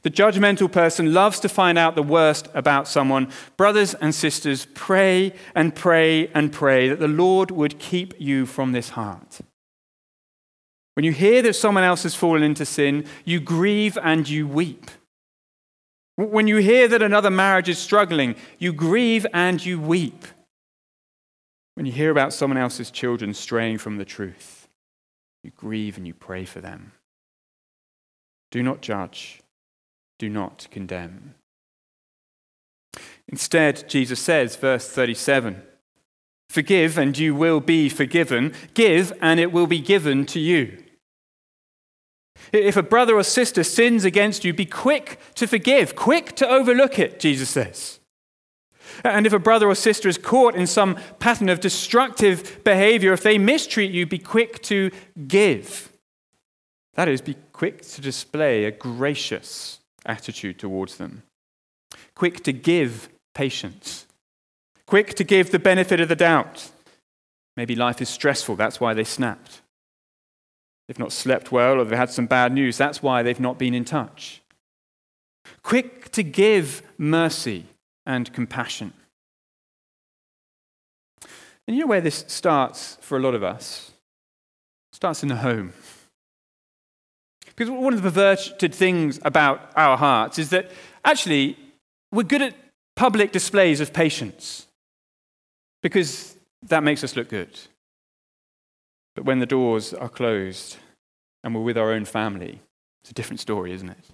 The 0.02 0.12
judgmental 0.12 0.72
person 0.72 1.14
loves 1.14 1.40
to 1.42 1.50
find 1.50 1.78
out 1.78 1.96
the 1.96 2.04
worst 2.04 2.48
about 2.54 2.88
someone. 2.88 3.30
Brothers 3.58 3.94
and 3.96 4.14
sisters, 4.14 4.68
pray 4.74 5.34
and 5.54 5.76
pray 5.76 6.28
and 6.30 6.52
pray 6.52 6.90
that 6.90 7.00
the 7.00 7.08
Lord 7.08 7.52
would 7.52 7.80
keep 7.80 8.14
you 8.20 8.46
from 8.46 8.72
this 8.72 8.90
heart. 8.90 9.40
When 10.96 11.06
you 11.06 11.12
hear 11.12 11.42
that 11.42 11.56
someone 11.56 11.84
else 11.84 12.04
has 12.04 12.16
fallen 12.16 12.44
into 12.44 12.66
sin, 12.66 13.06
you 13.24 13.40
grieve 13.40 13.98
and 14.02 14.28
you 14.28 14.48
weep. 14.48 14.90
When 16.16 16.48
you 16.48 16.58
hear 16.58 16.88
that 16.88 17.02
another 17.02 17.30
marriage 17.30 17.70
is 17.70 17.78
struggling, 17.78 18.36
you 18.58 18.72
grieve 18.74 19.28
and 19.34 19.64
you 19.64 19.80
weep. 19.80 20.26
When 21.76 21.86
you 21.86 21.92
hear 21.92 22.12
about 22.12 22.34
someone 22.34 22.58
else's 22.58 22.90
children 22.90 23.34
straying 23.34 23.80
from 23.80 23.98
the 23.98 24.06
truth, 24.06 24.68
you 25.44 25.52
grieve 25.52 25.98
and 25.98 26.08
you 26.08 26.14
pray 26.14 26.46
for 26.46 26.62
them. 26.62 26.94
Do 28.52 28.64
not 28.64 28.82
judge 28.82 29.42
do 30.18 30.30
not 30.30 30.68
condemn. 30.72 31.36
Instead, 33.28 33.90
Jesus 33.90 34.20
says, 34.20 34.56
verse 34.56 34.88
37 34.90 35.62
Forgive, 36.50 36.98
and 36.98 37.18
you 37.18 37.34
will 37.36 37.60
be 37.60 37.90
forgiven. 37.90 38.54
Give, 38.76 39.12
and 39.22 39.40
it 39.40 39.52
will 39.52 39.68
be 39.68 39.80
given 39.80 40.26
to 40.28 40.40
you. 40.40 40.78
If 42.52 42.78
a 42.78 42.84
brother 42.84 43.16
or 43.16 43.24
sister 43.24 43.64
sins 43.64 44.06
against 44.06 44.46
you, 44.46 44.54
be 44.54 44.66
quick 44.66 45.20
to 45.36 45.48
forgive, 45.48 45.96
quick 45.96 46.36
to 46.36 46.48
overlook 46.48 47.00
it, 47.00 47.20
Jesus 47.20 47.50
says. 47.50 48.00
And 49.04 49.26
if 49.26 49.34
a 49.34 49.40
brother 49.40 49.68
or 49.68 49.76
sister 49.76 50.08
is 50.08 50.18
caught 50.18 50.56
in 50.56 50.68
some 50.68 50.98
pattern 51.20 51.50
of 51.50 51.60
destructive 51.60 52.64
behavior, 52.64 53.14
if 53.14 53.24
they 53.24 53.38
mistreat 53.38 53.92
you, 53.92 54.06
be 54.06 54.20
quick 54.20 54.62
to 54.64 54.92
give. 55.28 55.92
That 56.94 57.08
is, 57.08 57.22
be 57.22 57.36
quick 57.52 57.82
to 57.82 58.02
display 58.02 58.66
a 58.66 58.72
gracious 58.72 59.80
attitude 60.06 60.60
towards 60.60 60.98
them, 60.98 61.24
quick 62.16 62.44
to 62.44 62.54
give 62.54 63.10
patience, 63.34 64.06
quick 64.86 65.14
to 65.16 65.24
give 65.24 65.52
the 65.52 65.60
benefit 65.60 66.00
of 66.00 66.08
the 66.08 66.16
doubt. 66.16 66.70
Maybe 67.58 67.76
life 67.76 68.02
is 68.02 68.10
stressful, 68.10 68.56
that's 68.56 68.80
why 68.80 68.94
they 68.94 69.04
snapped. 69.04 69.62
They've 70.88 71.00
not 71.00 71.12
slept 71.12 71.52
well 71.52 71.80
or 71.80 71.84
they've 71.84 71.98
had 71.98 72.12
some 72.12 72.28
bad 72.28 72.54
news, 72.54 72.78
that's 72.78 73.02
why 73.02 73.24
they've 73.24 73.40
not 73.40 73.58
been 73.58 73.74
in 73.74 73.86
touch. 73.86 74.42
Quick 75.64 76.12
to 76.12 76.24
give 76.24 76.82
mercy 76.98 77.66
and 78.06 78.32
compassion. 78.34 78.94
And 81.68 81.76
you 81.76 81.82
know 81.82 81.88
where 81.88 82.02
this 82.02 82.26
starts 82.28 82.98
for 83.02 83.18
a 83.18 83.22
lot 83.22 83.34
of 83.34 83.44
us? 83.44 83.92
It 84.92 84.98
starts 84.98 85.24
in 85.24 85.30
the 85.30 85.38
home. 85.38 85.74
Because 87.48 87.72
one 87.72 87.94
of 87.94 88.02
the 88.04 88.10
perverted 88.10 88.76
things 88.76 89.20
about 89.24 89.72
our 89.76 89.98
hearts 89.98 90.38
is 90.38 90.50
that 90.50 90.70
actually 91.04 91.58
we're 92.12 92.24
good 92.24 92.42
at 92.42 92.56
public 92.96 93.32
displays 93.32 93.80
of 93.80 93.94
patience 93.94 94.68
because 95.82 96.36
that 96.64 96.84
makes 96.84 97.04
us 97.04 97.16
look 97.16 97.30
good. 97.30 97.60
But 99.16 99.26
when 99.26 99.40
the 99.40 99.46
doors 99.46 99.94
are 99.94 100.10
closed 100.10 100.78
and 101.44 101.56
we're 101.56 101.62
with 101.62 101.78
our 101.78 101.92
own 101.92 102.06
family, 102.06 102.62
it's 103.02 103.12
a 103.12 103.14
different 103.14 103.40
story, 103.40 103.72
isn't 103.72 103.90
it? 103.90 104.06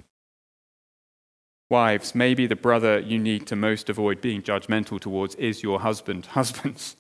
Wives, 1.70 2.14
maybe 2.14 2.48
the 2.48 2.56
brother 2.56 3.00
you 3.00 3.18
need 3.18 3.48
to 3.48 3.56
most 3.56 3.90
avoid 3.90 4.22
being 4.22 4.42
judgmental 4.42 5.00
towards 5.00 5.36
is 5.36 5.64
your 5.64 5.80
husband. 5.80 6.26
Husbands, 6.38 6.98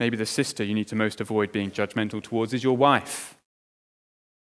maybe 0.00 0.16
the 0.16 0.26
sister 0.26 0.64
you 0.64 0.74
need 0.74 0.88
to 0.88 0.96
most 0.96 1.20
avoid 1.20 1.52
being 1.52 1.70
judgmental 1.70 2.22
towards 2.22 2.54
is 2.54 2.64
your 2.64 2.76
wife. 2.76 3.36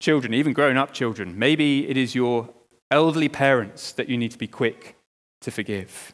Children, 0.00 0.34
even 0.34 0.52
grown 0.52 0.76
up 0.76 0.92
children, 0.92 1.38
maybe 1.38 1.88
it 1.88 1.96
is 1.96 2.14
your 2.14 2.48
elderly 2.90 3.28
parents 3.28 3.92
that 3.92 4.08
you 4.08 4.18
need 4.18 4.32
to 4.32 4.38
be 4.38 4.48
quick 4.48 4.96
to 5.42 5.50
forgive. 5.50 6.12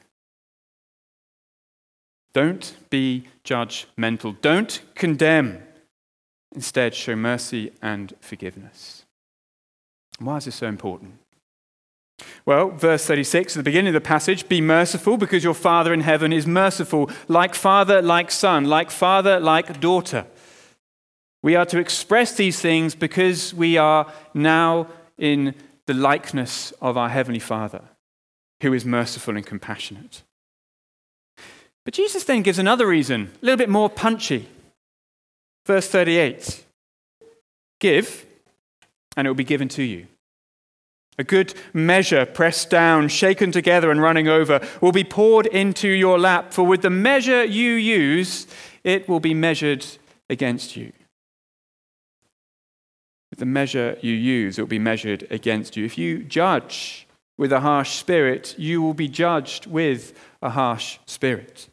Don't 2.35 2.77
be 2.91 3.29
judgmental. 3.45 4.39
Don't 4.43 4.83
condemn. 4.95 5.66
Instead, 6.57 6.95
show 6.95 7.15
mercy 7.15 7.71
and 7.83 8.15
forgiveness. 8.21 9.05
Why 10.19 10.39
is 10.39 10.47
this 10.47 10.55
so 10.55 10.67
important? 10.67 11.19
Well, 12.47 12.71
verse 12.71 13.05
36 13.05 13.55
at 13.55 13.59
the 13.59 13.63
beginning 13.63 13.89
of 13.89 14.03
the 14.03 14.09
passage 14.09 14.49
be 14.49 14.63
merciful 14.63 15.19
because 15.19 15.45
your 15.45 15.53
Father 15.53 15.93
in 15.93 16.01
heaven 16.01 16.33
is 16.33 16.47
merciful, 16.47 17.11
like 17.29 17.55
Father, 17.55 18.01
like 18.01 18.31
Son, 18.31 18.65
like 18.65 18.91
Father, 18.91 19.39
like 19.39 19.81
daughter. 19.81 20.25
We 21.43 21.57
are 21.57 21.67
to 21.67 21.79
express 21.79 22.35
these 22.35 22.59
things 22.59 22.95
because 22.95 23.53
we 23.53 23.77
are 23.77 24.11
now 24.33 24.89
in 25.19 25.55
the 25.85 25.93
likeness 25.93 26.73
of 26.81 26.97
our 26.97 27.11
Heavenly 27.11 27.39
Father, 27.39 27.83
who 28.63 28.73
is 28.73 28.87
merciful 28.87 29.37
and 29.37 29.45
compassionate. 29.45 30.23
But 31.85 31.93
Jesus 31.93 32.25
then 32.25 32.41
gives 32.41 32.59
another 32.59 32.87
reason, 32.87 33.31
a 33.43 33.45
little 33.45 33.59
bit 33.59 33.69
more 33.69 33.91
punchy. 33.91 34.49
Verse 35.67 35.89
38 35.89 36.65
Give, 37.81 38.25
and 39.17 39.27
it 39.27 39.31
will 39.31 39.35
be 39.35 39.45
given 39.45 39.69
to 39.69 39.83
you. 39.83 40.07
A 41.19 41.25
good 41.25 41.55
measure, 41.73 42.25
pressed 42.25 42.71
down, 42.71 43.09
shaken 43.09 43.51
together, 43.51 43.91
and 43.91 44.01
running 44.01 44.29
over, 44.29 44.67
will 44.81 44.93
be 44.93 45.05
poured 45.05 45.47
into 45.47 45.89
your 45.89 46.19
lap. 46.19 46.53
For 46.53 46.63
with 46.63 46.83
the 46.83 46.91
measure 46.91 47.45
you 47.45 47.73
use, 47.73 48.47
it 48.85 49.09
will 49.09 49.21
be 49.21 49.35
measured 49.35 49.85
against 50.31 50.77
you. 50.77 50.93
With 53.31 53.41
the 53.41 53.47
measure 53.47 53.99
you 54.03 54.13
use, 54.13 54.59
it 54.59 54.63
will 54.63 54.69
be 54.69 54.79
measured 54.79 55.27
against 55.31 55.77
you. 55.77 55.85
If 55.85 55.99
you 55.99 56.23
judge 56.23 57.09
with 57.39 57.53
a 57.53 57.61
harsh 57.61 57.97
spirit, 57.97 58.55
you 58.59 58.83
will 58.83 58.95
be 58.95 59.09
judged 59.09 59.67
with 59.67 60.19
a 60.43 60.51
harsh 60.51 60.99
spirit. 61.07 61.69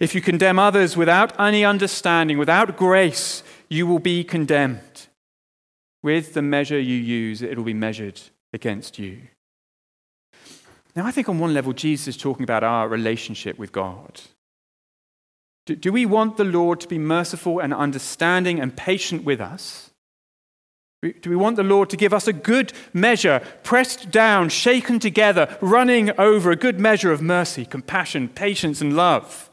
If 0.00 0.14
you 0.14 0.20
condemn 0.20 0.58
others 0.58 0.96
without 0.96 1.38
any 1.38 1.64
understanding, 1.64 2.38
without 2.38 2.76
grace, 2.76 3.42
you 3.68 3.86
will 3.86 3.98
be 3.98 4.24
condemned. 4.24 5.06
With 6.02 6.34
the 6.34 6.42
measure 6.42 6.78
you 6.78 6.96
use, 6.96 7.42
it 7.42 7.56
will 7.56 7.64
be 7.64 7.74
measured 7.74 8.20
against 8.52 8.98
you. 8.98 9.22
Now, 10.94 11.06
I 11.06 11.10
think 11.10 11.28
on 11.28 11.38
one 11.38 11.54
level, 11.54 11.72
Jesus 11.72 12.08
is 12.08 12.16
talking 12.16 12.44
about 12.44 12.62
our 12.62 12.88
relationship 12.88 13.58
with 13.58 13.72
God. 13.72 14.20
Do, 15.66 15.74
do 15.74 15.92
we 15.92 16.06
want 16.06 16.36
the 16.36 16.44
Lord 16.44 16.80
to 16.80 16.88
be 16.88 16.98
merciful 16.98 17.58
and 17.58 17.72
understanding 17.72 18.60
and 18.60 18.76
patient 18.76 19.24
with 19.24 19.40
us? 19.40 19.90
Do 21.02 21.28
we 21.28 21.36
want 21.36 21.56
the 21.56 21.62
Lord 21.62 21.90
to 21.90 21.98
give 21.98 22.14
us 22.14 22.26
a 22.26 22.32
good 22.32 22.72
measure, 22.94 23.42
pressed 23.62 24.10
down, 24.10 24.48
shaken 24.48 24.98
together, 24.98 25.58
running 25.60 26.10
over, 26.18 26.50
a 26.50 26.56
good 26.56 26.80
measure 26.80 27.12
of 27.12 27.20
mercy, 27.20 27.66
compassion, 27.66 28.28
patience, 28.28 28.80
and 28.80 28.96
love? 28.96 29.50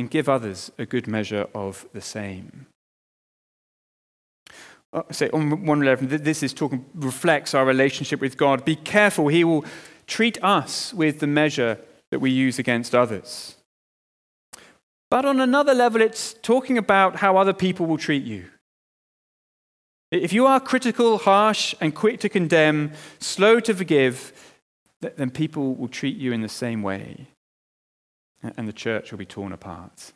And 0.00 0.10
give 0.10 0.28
others 0.28 0.72
a 0.78 0.86
good 0.86 1.06
measure 1.06 1.46
of 1.54 1.86
the 1.92 2.00
same. 2.00 2.66
Uh, 4.92 5.02
say 5.12 5.28
on 5.30 5.64
one 5.66 5.82
level, 5.82 6.08
this 6.08 6.42
is 6.42 6.52
talking 6.52 6.84
reflects 6.94 7.54
our 7.54 7.66
relationship 7.66 8.20
with 8.20 8.36
God. 8.36 8.64
Be 8.64 8.76
careful; 8.76 9.28
He 9.28 9.44
will 9.44 9.64
treat 10.06 10.42
us 10.42 10.94
with 10.94 11.20
the 11.20 11.26
measure 11.26 11.78
that 12.10 12.18
we 12.18 12.30
use 12.30 12.58
against 12.58 12.94
others. 12.94 13.56
But 15.10 15.24
on 15.24 15.38
another 15.38 15.74
level, 15.74 16.00
it's 16.00 16.34
talking 16.34 16.78
about 16.78 17.16
how 17.16 17.36
other 17.36 17.52
people 17.52 17.86
will 17.86 17.98
treat 17.98 18.24
you. 18.24 18.46
If 20.10 20.32
you 20.32 20.46
are 20.46 20.60
critical, 20.60 21.18
harsh, 21.18 21.74
and 21.80 21.94
quick 21.94 22.20
to 22.20 22.28
condemn, 22.28 22.92
slow 23.18 23.60
to 23.60 23.74
forgive, 23.74 24.32
then 25.00 25.30
people 25.30 25.74
will 25.74 25.88
treat 25.88 26.16
you 26.16 26.32
in 26.32 26.40
the 26.40 26.48
same 26.48 26.82
way, 26.82 27.28
and 28.42 28.66
the 28.66 28.72
church 28.72 29.10
will 29.10 29.18
be 29.18 29.26
torn 29.26 29.52
apart. 29.52 30.12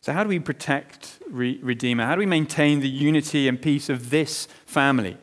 So, 0.00 0.12
how 0.12 0.22
do 0.22 0.28
we 0.28 0.38
protect 0.38 1.18
Re- 1.28 1.58
Redeemer? 1.62 2.06
How 2.06 2.14
do 2.14 2.20
we 2.20 2.26
maintain 2.26 2.80
the 2.80 2.88
unity 2.88 3.48
and 3.48 3.60
peace 3.60 3.88
of 3.88 4.10
this 4.10 4.46
family? 4.66 5.16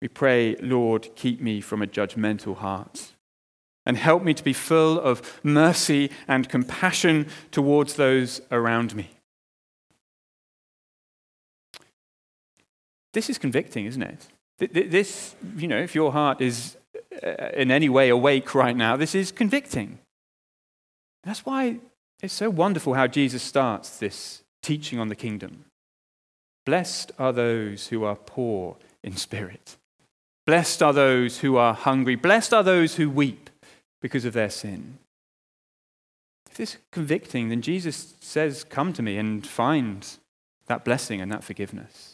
We 0.00 0.08
pray, 0.08 0.56
Lord, 0.56 1.08
keep 1.14 1.40
me 1.40 1.60
from 1.60 1.82
a 1.82 1.86
judgmental 1.86 2.56
heart 2.56 3.12
and 3.84 3.96
help 3.96 4.22
me 4.22 4.34
to 4.34 4.44
be 4.44 4.52
full 4.52 4.98
of 5.00 5.40
mercy 5.42 6.10
and 6.28 6.48
compassion 6.48 7.26
towards 7.50 7.94
those 7.94 8.40
around 8.50 8.94
me. 8.94 9.10
This 13.12 13.28
is 13.28 13.38
convicting, 13.38 13.86
isn't 13.86 14.02
it? 14.02 14.28
This, 14.90 15.34
you 15.56 15.66
know, 15.66 15.78
if 15.78 15.94
your 15.94 16.12
heart 16.12 16.40
is 16.40 16.76
in 17.54 17.70
any 17.70 17.88
way 17.88 18.08
awake 18.08 18.54
right 18.54 18.76
now, 18.76 18.96
this 18.96 19.14
is 19.14 19.32
convicting. 19.32 19.98
That's 21.24 21.44
why 21.44 21.80
it's 22.22 22.34
so 22.34 22.50
wonderful 22.50 22.94
how 22.94 23.06
Jesus 23.06 23.42
starts 23.42 23.98
this 23.98 24.42
teaching 24.62 24.98
on 24.98 25.08
the 25.08 25.16
kingdom. 25.16 25.64
Blessed 26.66 27.12
are 27.18 27.32
those 27.32 27.88
who 27.88 28.04
are 28.04 28.16
poor 28.16 28.76
in 29.02 29.16
spirit. 29.16 29.76
Blessed 30.46 30.82
are 30.82 30.92
those 30.92 31.38
who 31.38 31.56
are 31.56 31.74
hungry. 31.74 32.16
Blessed 32.16 32.52
are 32.52 32.62
those 32.62 32.96
who 32.96 33.10
weep 33.10 33.50
because 34.00 34.24
of 34.24 34.32
their 34.32 34.50
sin. 34.50 34.98
If 36.50 36.56
this 36.56 36.74
is 36.74 36.80
convicting, 36.90 37.48
then 37.48 37.62
Jesus 37.62 38.14
says, 38.20 38.64
Come 38.64 38.92
to 38.94 39.02
me 39.02 39.16
and 39.16 39.46
find 39.46 40.06
that 40.66 40.84
blessing 40.84 41.20
and 41.20 41.30
that 41.30 41.44
forgiveness. 41.44 42.09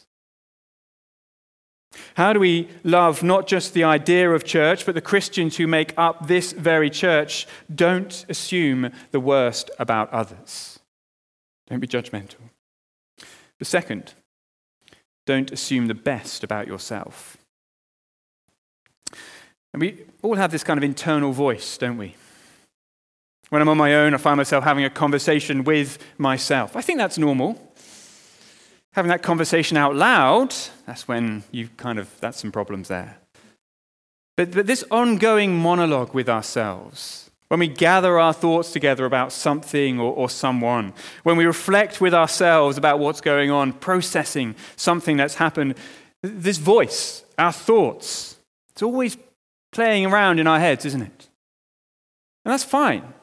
How 2.17 2.33
do 2.33 2.39
we 2.39 2.67
love 2.83 3.21
not 3.21 3.45
just 3.45 3.75
the 3.75 3.83
idea 3.83 4.31
of 4.31 4.43
church, 4.43 4.87
but 4.87 4.95
the 4.95 5.01
Christians 5.01 5.57
who 5.57 5.67
make 5.67 5.93
up 5.99 6.25
this 6.25 6.51
very 6.51 6.89
church? 6.89 7.45
Don't 7.73 8.25
assume 8.27 8.91
the 9.11 9.19
worst 9.19 9.69
about 9.77 10.11
others. 10.11 10.79
Don't 11.69 11.79
be 11.79 11.85
judgmental. 11.85 12.39
The 13.59 13.65
second, 13.65 14.15
don't 15.27 15.51
assume 15.51 15.85
the 15.85 15.93
best 15.93 16.43
about 16.43 16.65
yourself. 16.65 17.37
And 19.71 19.79
we 19.79 20.03
all 20.23 20.37
have 20.37 20.51
this 20.51 20.63
kind 20.63 20.79
of 20.79 20.83
internal 20.83 21.33
voice, 21.33 21.77
don't 21.77 21.97
we? 21.97 22.15
When 23.49 23.61
I'm 23.61 23.69
on 23.69 23.77
my 23.77 23.93
own, 23.93 24.15
I 24.15 24.17
find 24.17 24.37
myself 24.37 24.63
having 24.63 24.85
a 24.85 24.89
conversation 24.89 25.63
with 25.63 25.99
myself. 26.17 26.75
I 26.75 26.81
think 26.81 26.97
that's 26.97 27.19
normal 27.19 27.66
having 28.97 29.09
that 29.09 29.21
conversation 29.21 29.77
out 29.77 29.95
loud, 29.95 30.55
that's 30.87 31.07
when 31.07 31.43
you 31.51 31.69
kind 31.77 31.99
of, 31.99 32.09
that's 32.19 32.41
some 32.41 32.51
problems 32.51 32.87
there. 32.87 33.19
But, 34.35 34.49
but 34.49 34.65
this 34.65 34.83
ongoing 34.89 35.55
monologue 35.55 36.15
with 36.15 36.27
ourselves, 36.27 37.29
when 37.49 37.59
we 37.59 37.67
gather 37.67 38.17
our 38.17 38.33
thoughts 38.33 38.71
together 38.71 39.05
about 39.05 39.31
something 39.31 39.99
or, 39.99 40.11
or 40.11 40.31
someone, 40.31 40.93
when 41.21 41.37
we 41.37 41.45
reflect 41.45 42.01
with 42.01 42.15
ourselves 42.15 42.75
about 42.75 42.97
what's 42.97 43.21
going 43.21 43.51
on, 43.51 43.71
processing 43.71 44.55
something 44.77 45.15
that's 45.15 45.35
happened, 45.35 45.75
this 46.23 46.57
voice, 46.57 47.23
our 47.37 47.53
thoughts, 47.53 48.37
it's 48.71 48.81
always 48.81 49.15
playing 49.71 50.07
around 50.07 50.39
in 50.39 50.47
our 50.47 50.59
heads, 50.59 50.85
isn't 50.85 51.03
it? 51.03 51.29
And 52.45 52.51
that's 52.51 52.63
fine. 52.63 53.13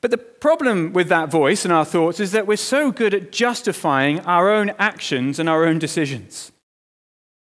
But 0.00 0.10
the 0.10 0.18
problem 0.18 0.92
with 0.92 1.08
that 1.08 1.30
voice 1.30 1.64
and 1.64 1.72
our 1.72 1.84
thoughts 1.84 2.20
is 2.20 2.32
that 2.32 2.46
we're 2.46 2.56
so 2.56 2.90
good 2.90 3.14
at 3.14 3.32
justifying 3.32 4.20
our 4.20 4.50
own 4.50 4.70
actions 4.78 5.38
and 5.38 5.48
our 5.48 5.64
own 5.64 5.78
decisions. 5.78 6.52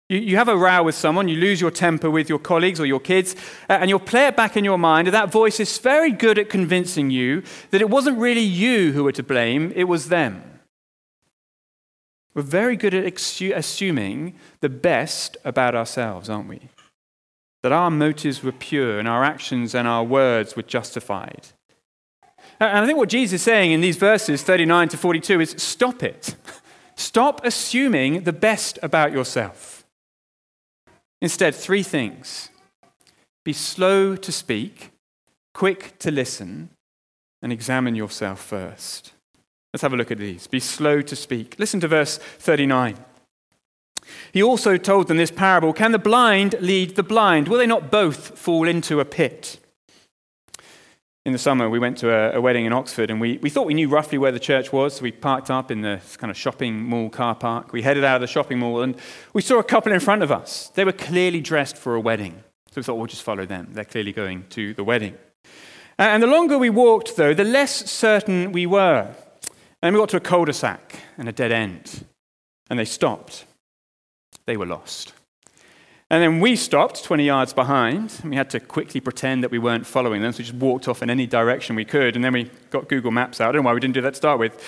You, 0.10 0.20
you 0.20 0.38
have 0.38 0.48
a 0.48 0.58
row 0.58 0.84
with 0.84 0.96
someone, 0.96 1.28
you 1.28 1.38
lose 1.38 1.60
your 1.60 1.72
temper 1.72 2.10
with 2.10 2.30
your 2.30 2.40
colleagues 2.40 2.80
or 2.80 2.86
your 2.86 3.00
kids, 3.00 3.36
uh, 3.70 3.74
and 3.74 3.90
you'll 3.90 4.00
play 4.00 4.28
it 4.28 4.36
back 4.36 4.56
in 4.56 4.64
your 4.64 4.78
mind, 4.78 5.08
and 5.08 5.16
that 5.16 5.32
voice 5.32 5.60
is 5.60 5.78
very 5.78 6.12
good 6.12 6.38
at 6.38 6.50
convincing 6.50 7.10
you 7.10 7.44
that 7.72 7.82
it 7.82 7.90
wasn't 7.90 8.18
really 8.18 8.42
you 8.42 8.92
who 8.94 9.04
were 9.04 9.12
to 9.12 9.24
blame, 9.24 9.72
it 9.76 9.86
was 9.86 10.10
them. 10.10 10.44
We're 12.36 12.42
very 12.42 12.76
good 12.76 12.94
at 12.94 13.06
assuming 13.06 14.36
the 14.60 14.70
best 14.70 15.38
about 15.46 15.74
ourselves, 15.74 16.30
aren't 16.30 16.50
we? 16.50 16.70
That 17.64 17.72
our 17.72 17.90
motives 17.90 18.44
were 18.44 18.52
pure 18.52 19.00
and 19.00 19.08
our 19.08 19.24
actions 19.24 19.74
and 19.74 19.88
our 19.88 20.04
words 20.04 20.56
were 20.56 20.62
justified. 20.62 21.48
And 22.60 22.80
I 22.80 22.86
think 22.86 22.98
what 22.98 23.10
Jesus 23.10 23.42
is 23.42 23.42
saying 23.42 23.72
in 23.72 23.82
these 23.82 23.98
verses 23.98 24.42
39 24.44 24.90
to 24.90 24.98
42 24.98 25.42
is 25.42 25.56
stop 25.58 26.04
it. 26.04 26.36
Stop 26.96 27.44
assuming 27.44 28.24
the 28.24 28.34
best 28.34 28.80
about 28.82 29.12
yourself. 29.12 29.86
Instead, 31.22 31.56
three 31.56 31.84
things 31.84 32.50
be 33.44 33.54
slow 33.54 34.16
to 34.16 34.32
speak, 34.32 34.92
quick 35.54 36.00
to 36.00 36.12
listen, 36.12 36.70
and 37.42 37.52
examine 37.52 37.96
yourself 37.96 38.40
first. 38.40 39.12
Let's 39.74 39.82
have 39.82 39.94
a 39.94 39.98
look 39.98 40.12
at 40.12 40.18
these. 40.18 40.48
Be 40.48 40.60
slow 40.60 41.02
to 41.02 41.16
speak. 41.16 41.58
Listen 41.60 41.80
to 41.82 41.88
verse 41.88 42.18
39. 42.18 42.98
He 44.32 44.42
also 44.42 44.78
told 44.78 45.08
them 45.08 45.18
this 45.18 45.32
parable 45.32 45.74
Can 45.74 45.92
the 45.92 46.00
blind 46.00 46.56
lead 46.60 46.96
the 46.96 47.04
blind? 47.04 47.48
Will 47.48 47.58
they 47.58 47.68
not 47.68 47.92
both 47.92 48.38
fall 48.40 48.68
into 48.68 49.00
a 49.00 49.06
pit? 49.06 49.60
In 51.26 51.34
the 51.34 51.40
summer, 51.40 51.70
we 51.70 51.80
went 51.80 51.98
to 51.98 52.12
a, 52.12 52.38
a, 52.38 52.42
wedding 52.42 52.66
in 52.66 52.74
Oxford 52.74 53.10
and 53.10 53.20
we, 53.20 53.40
we 53.40 53.50
thought 53.50 53.66
we 53.66 53.74
knew 53.74 53.90
roughly 53.90 54.20
where 54.20 54.32
the 54.32 54.40
church 54.40 54.72
was. 54.72 54.96
So 54.96 55.02
we 55.02 55.12
parked 55.12 55.50
up 55.50 55.72
in 55.72 55.82
the 55.82 56.00
kind 56.18 56.30
of 56.30 56.38
shopping 56.38 56.84
mall 56.84 57.10
car 57.10 57.34
park. 57.34 57.74
We 57.74 57.82
headed 57.82 58.04
out 58.04 58.16
of 58.16 58.22
the 58.22 58.28
shopping 58.28 58.60
mall 58.60 58.84
and 58.84 58.96
we 59.34 59.42
saw 59.42 59.58
a 59.58 59.64
couple 59.64 59.92
in 59.92 60.00
front 60.00 60.22
of 60.22 60.32
us. 60.32 60.70
They 60.76 60.86
were 60.86 60.92
clearly 60.92 61.42
dressed 61.42 61.78
for 61.78 61.96
a 61.96 62.00
wedding. 62.00 62.44
So 62.70 62.76
we 62.76 62.84
thought 62.84 62.96
we'll 62.96 63.08
just 63.08 63.24
follow 63.24 63.46
them. 63.46 63.70
They're 63.72 63.86
clearly 63.86 64.14
going 64.14 64.46
to 64.50 64.76
the 64.76 64.84
wedding. 64.84 65.18
And 65.98 66.22
the 66.22 66.28
longer 66.28 66.60
we 66.60 66.70
walked, 66.70 67.16
though, 67.16 67.34
the 67.34 67.44
less 67.44 67.90
certain 67.90 68.52
we 68.52 68.66
were. 68.68 69.16
And 69.82 69.96
we 69.96 70.02
got 70.02 70.10
to 70.10 70.18
a 70.18 70.22
cul 70.22 70.46
de 70.46 70.54
sac 70.54 71.00
and 71.18 71.28
a 71.28 71.32
dead 71.32 71.52
end. 71.52 72.06
And 72.70 72.78
they 72.78 72.86
stopped. 72.86 73.46
They 74.46 74.58
were 74.58 74.66
lost. 74.66 75.14
And 76.10 76.22
then 76.22 76.40
we 76.40 76.56
stopped 76.56 77.04
20 77.04 77.26
yards 77.26 77.54
behind, 77.54 78.20
and 78.22 78.30
we 78.30 78.36
had 78.36 78.50
to 78.52 78.60
quickly 78.60 79.02
pretend 79.02 79.44
that 79.44 79.50
we 79.50 79.58
weren't 79.58 79.88
following 79.88 80.22
them, 80.22 80.32
so 80.34 80.38
we 80.38 80.44
just 80.44 80.56
walked 80.56 80.88
off 80.88 81.02
in 81.02 81.10
any 81.10 81.26
direction 81.26 81.76
we 81.76 81.86
could, 81.86 82.16
and 82.16 82.24
then 82.24 82.34
we 82.34 82.52
got 82.70 82.88
Google 82.88 83.12
Maps 83.12 83.42
out. 83.42 83.50
I 83.50 83.52
don't 83.54 83.64
know 83.64 83.68
why 83.68 83.74
we 83.74 83.80
didn't 83.80 83.96
do 83.96 84.02
that 84.02 84.12
to 84.12 84.18
start 84.18 84.40
with. 84.40 84.62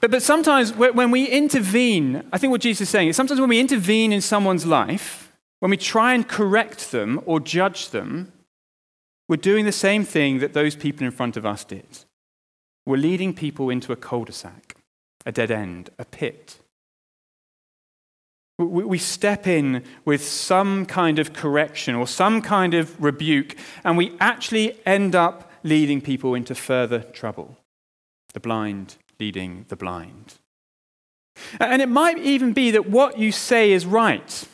But, 0.00 0.12
but 0.12 0.22
sometimes 0.22 0.72
when 0.74 1.10
we 1.10 1.26
intervene, 1.26 2.22
I 2.32 2.38
think 2.38 2.52
what 2.52 2.60
Jesus 2.60 2.82
is 2.82 2.88
saying 2.90 3.08
is 3.08 3.16
sometimes 3.16 3.40
when 3.40 3.48
we 3.48 3.58
intervene 3.58 4.12
in 4.12 4.20
someone's 4.20 4.66
life, 4.66 5.32
when 5.60 5.70
we 5.70 5.76
try 5.76 6.14
and 6.14 6.28
correct 6.28 6.92
them 6.92 7.20
or 7.26 7.40
judge 7.40 7.90
them, 7.90 8.32
we're 9.28 9.36
doing 9.36 9.64
the 9.64 9.72
same 9.72 10.04
thing 10.04 10.38
that 10.40 10.52
those 10.52 10.76
people 10.76 11.06
in 11.06 11.10
front 11.10 11.36
of 11.36 11.46
us 11.46 11.64
did. 11.64 12.04
We're 12.86 12.98
leading 12.98 13.32
people 13.32 13.70
into 13.70 13.92
a 13.92 13.96
cul 13.96 14.24
de 14.24 14.32
sac, 14.32 14.76
a 15.24 15.32
dead 15.32 15.50
end, 15.50 15.90
a 15.98 16.04
pit. 16.04 16.58
We 18.58 18.98
step 18.98 19.46
in 19.46 19.82
with 20.04 20.24
some 20.24 20.86
kind 20.86 21.18
of 21.18 21.32
correction 21.32 21.94
or 21.96 22.06
some 22.06 22.40
kind 22.40 22.74
of 22.74 23.02
rebuke, 23.02 23.56
and 23.82 23.96
we 23.96 24.16
actually 24.20 24.78
end 24.86 25.16
up 25.16 25.50
leading 25.64 26.00
people 26.00 26.34
into 26.34 26.54
further 26.54 27.00
trouble. 27.00 27.58
The 28.32 28.40
blind 28.40 28.96
leading 29.18 29.66
the 29.68 29.76
blind. 29.76 30.34
And 31.58 31.82
it 31.82 31.88
might 31.88 32.18
even 32.18 32.52
be 32.52 32.70
that 32.72 32.88
what 32.88 33.18
you 33.18 33.32
say 33.32 33.72
is 33.72 33.86
right. 33.86 34.48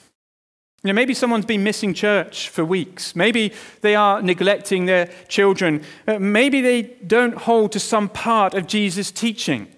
You 0.83 0.89
know, 0.89 0.95
maybe 0.95 1.13
someone's 1.13 1.45
been 1.45 1.63
missing 1.63 1.93
church 1.93 2.49
for 2.49 2.65
weeks. 2.65 3.15
Maybe 3.15 3.53
they 3.83 3.95
are 3.95 4.23
neglecting 4.23 4.87
their 4.87 5.11
children. 5.29 5.83
Uh, 6.07 6.19
maybe 6.19 6.63
they 6.63 6.83
don't 7.07 7.35
hold 7.35 7.73
to 7.73 7.81
some 7.81 8.09
part 8.09 8.55
of 8.55 8.67
Jesus' 8.67 9.11
teaching. 9.11 9.69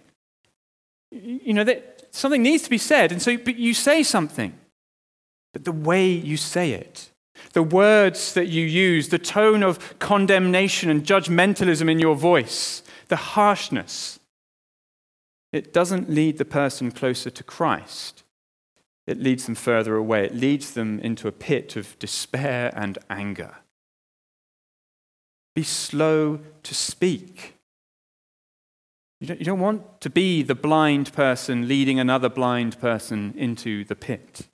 You 1.10 1.54
know, 1.54 1.64
that 1.64 1.91
something 2.12 2.42
needs 2.42 2.62
to 2.64 2.70
be 2.70 2.78
said, 2.78 3.12
and 3.12 3.20
so 3.20 3.36
but 3.36 3.56
you 3.56 3.74
say 3.74 4.02
something. 4.02 4.58
But 5.52 5.64
the 5.64 5.72
way 5.72 6.08
you 6.10 6.36
say 6.36 6.72
it, 6.72 7.10
the 7.52 7.62
words 7.62 8.34
that 8.34 8.46
you 8.46 8.64
use, 8.64 9.08
the 9.08 9.18
tone 9.18 9.62
of 9.62 9.98
condemnation 9.98 10.90
and 10.90 11.04
judgmentalism 11.04 11.90
in 11.90 11.98
your 11.98 12.16
voice, 12.16 12.82
the 13.08 13.16
harshness, 13.16 14.18
it 15.52 15.72
doesn't 15.72 16.08
lead 16.08 16.38
the 16.38 16.46
person 16.46 16.90
closer 16.90 17.30
to 17.30 17.44
Christ. 17.44 18.22
It 19.06 19.20
leads 19.20 19.46
them 19.46 19.54
further 19.54 19.96
away. 19.96 20.24
It 20.24 20.34
leads 20.34 20.72
them 20.72 20.98
into 21.00 21.28
a 21.28 21.32
pit 21.32 21.76
of 21.76 21.98
despair 21.98 22.72
and 22.74 22.98
anger. 23.10 23.56
Be 25.54 25.62
slow 25.62 26.40
to 26.62 26.74
speak. 26.74 27.56
You 29.22 29.44
don't, 29.44 29.60
want 29.60 30.00
to 30.00 30.10
be 30.10 30.42
the 30.42 30.56
blind 30.56 31.12
person 31.12 31.68
leading 31.68 32.00
another 32.00 32.28
blind 32.28 32.80
person 32.80 33.32
into 33.36 33.84
the 33.84 33.94
pit. 33.94 34.48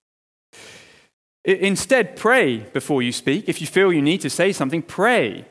Instead, 1.43 2.17
pray 2.17 2.59
before 2.59 3.01
you 3.01 3.11
speak. 3.11 3.49
If 3.49 3.63
you 3.63 3.67
feel 3.67 3.91
you 3.95 4.03
need 4.03 4.21
to 4.21 4.29
say 4.29 4.53
something, 4.53 4.83
pray. 4.83 5.47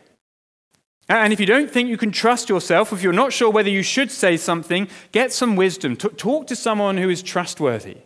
And 1.09 1.33
if 1.33 1.39
you 1.39 1.47
don't 1.47 1.71
think 1.71 1.89
you 1.89 1.97
can 1.97 2.11
trust 2.11 2.47
yourself, 2.47 2.93
if 2.93 3.01
you're 3.01 3.11
not 3.11 3.33
sure 3.33 3.49
whether 3.49 3.71
you 3.71 3.81
should 3.81 4.11
say 4.11 4.37
something, 4.37 4.87
get 5.11 5.33
some 5.33 5.55
wisdom. 5.55 5.95
Talk 5.95 6.45
to 6.45 6.55
someone 6.55 6.97
who 6.97 7.09
is 7.09 7.23
trustworthy. 7.23 7.97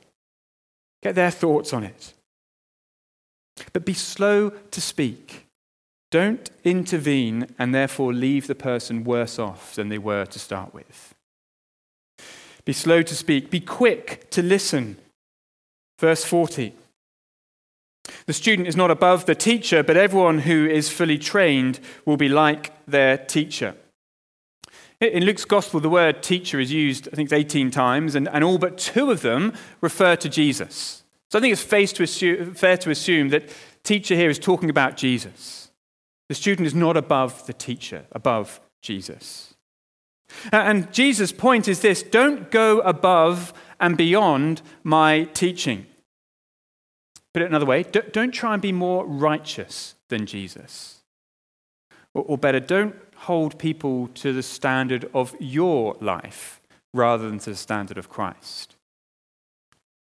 Get 1.04 1.16
their 1.16 1.32
thoughts 1.32 1.74
on 1.74 1.84
it. 1.84 2.14
But 3.74 3.84
be 3.84 3.96
slow 3.96 4.52
to 4.52 4.80
speak. 4.80 5.46
Don't 6.12 6.52
intervene 6.66 7.48
and 7.58 7.74
therefore 7.74 8.14
leave 8.14 8.48
the 8.48 8.56
person 8.56 9.06
worse 9.06 9.40
off 9.40 9.76
than 9.76 9.90
they 9.90 9.98
were 9.98 10.26
to 10.26 10.40
start 10.40 10.74
with. 10.74 11.16
Be 12.66 12.74
slow 12.74 13.02
to 13.02 13.16
speak, 13.16 13.50
be 13.50 13.62
quick 13.62 14.30
to 14.32 14.44
listen. 14.44 14.98
Verse 16.00 16.26
40. 16.26 16.74
The 18.26 18.34
student 18.34 18.68
is 18.68 18.76
not 18.76 18.92
above 18.92 19.26
the 19.26 19.36
teacher, 19.36 19.84
but 19.84 19.98
everyone 19.98 20.40
who 20.40 20.68
is 20.68 20.90
fully 20.90 21.18
trained 21.18 21.80
will 22.06 22.18
be 22.18 22.30
like 22.30 22.74
their 22.86 23.18
teacher. 23.18 23.76
In 25.00 25.26
Luke's 25.26 25.46
gospel, 25.46 25.80
the 25.80 25.90
word 25.90 26.22
teacher 26.22 26.60
is 26.60 26.72
used, 26.72 27.08
I 27.12 27.16
think, 27.16 27.32
18 27.32 27.72
times, 27.72 28.14
and, 28.14 28.28
and 28.30 28.44
all 28.44 28.58
but 28.58 28.78
two 28.78 29.10
of 29.10 29.22
them 29.22 29.54
refer 29.80 30.16
to 30.18 30.30
Jesus. 30.30 31.04
So 31.30 31.40
I 31.40 31.42
think 31.42 31.54
it's 31.54 31.94
to 31.94 32.04
assume, 32.04 32.54
fair 32.54 32.78
to 32.78 32.92
assume 32.92 33.30
that 33.30 33.50
teacher 33.84 34.16
here 34.16 34.30
is 34.30 34.38
talking 34.38 34.70
about 34.70 34.98
Jesus. 34.98 35.71
The 36.32 36.36
student 36.36 36.66
is 36.66 36.74
not 36.74 36.96
above 36.96 37.46
the 37.46 37.52
teacher, 37.52 38.06
above 38.14 38.62
Jesus. 38.82 39.54
And 40.50 40.90
Jesus' 40.94 41.34
point 41.34 41.68
is 41.68 41.82
this 41.82 42.04
don't 42.04 42.50
go 42.50 42.80
above 42.80 43.54
and 43.82 43.98
beyond 43.98 44.62
my 44.82 45.26
teaching. 45.34 45.88
Put 47.34 47.44
it 47.44 47.48
another 47.48 47.66
way 47.66 47.84
don't 47.84 48.32
try 48.32 48.54
and 48.54 48.62
be 48.62 48.72
more 48.72 49.06
righteous 49.06 49.96
than 50.08 50.26
Jesus. 50.26 51.02
Or 52.14 52.38
better, 52.38 52.62
don't 52.62 52.96
hold 53.28 53.60
people 53.60 54.08
to 54.14 54.32
the 54.32 54.42
standard 54.42 55.12
of 55.14 55.36
your 55.38 55.98
life 56.00 56.62
rather 56.94 57.28
than 57.28 57.40
to 57.40 57.50
the 57.50 57.58
standard 57.58 57.98
of 57.98 58.08
Christ. 58.08 58.78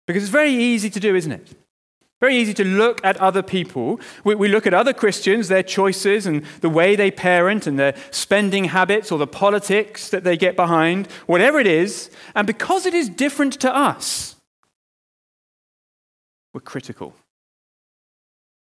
Because 0.08 0.24
it's 0.24 0.32
very 0.32 0.56
easy 0.56 0.90
to 0.90 1.00
do, 1.00 1.14
isn't 1.16 1.32
it? 1.32 1.54
Very 2.22 2.38
easy 2.38 2.54
to 2.54 2.64
look 2.64 3.04
at 3.04 3.18
other 3.18 3.44
people. 3.44 4.00
We, 4.24 4.36
we, 4.36 4.48
look 4.48 4.66
at 4.66 4.74
other 4.74 4.94
Christians, 4.94 5.48
their 5.48 5.64
choices 5.64 6.26
and 6.26 6.44
the 6.62 6.70
way 6.70 6.96
they 6.96 7.12
parent 7.12 7.68
and 7.68 7.78
their 7.78 7.96
spending 8.10 8.66
habits 8.66 9.12
or 9.12 9.20
the 9.20 9.28
politics 9.28 10.10
that 10.10 10.24
they 10.24 10.38
get 10.38 10.56
behind, 10.56 11.08
whatever 11.26 11.60
it 11.60 11.68
is, 11.68 12.10
and 12.34 12.48
because 12.48 12.86
it 12.86 12.94
is 12.94 13.10
different 13.10 13.54
to 13.62 13.76
us, 13.76 14.38
we're 16.54 16.62
critical. 16.62 17.14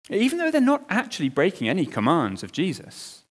Even 0.10 0.38
though 0.38 0.50
they're 0.50 0.62
not 0.62 0.86
actually 0.90 1.30
breaking 1.30 1.68
any 1.68 1.86
commands 1.86 2.44
of 2.44 2.54
Jesus, 2.54 3.26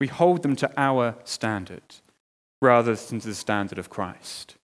we 0.00 0.06
hold 0.06 0.42
them 0.42 0.56
to 0.56 0.70
our 0.76 1.16
standard 1.24 1.82
rather 2.62 2.94
than 2.94 3.20
to 3.20 3.28
the 3.28 3.34
standard 3.34 3.78
of 3.78 3.90
Christ. 3.90 4.56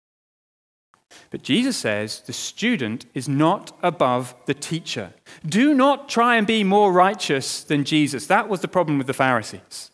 But 1.30 1.44
Jesus 1.44 1.78
says 1.78 2.22
the 2.22 2.34
student 2.34 3.06
is 3.14 3.28
not 3.28 3.78
above 3.82 4.36
the 4.46 4.54
teacher. 4.54 5.14
Do 5.46 5.74
not 5.74 6.10
try 6.10 6.36
and 6.36 6.48
be 6.48 6.64
more 6.64 6.92
righteous 6.92 7.64
than 7.64 7.84
Jesus. 7.84 8.28
That 8.28 8.50
was 8.50 8.62
the 8.62 8.68
problem 8.68 8.98
with 8.98 9.08
the 9.08 9.14
Pharisees. 9.14 9.92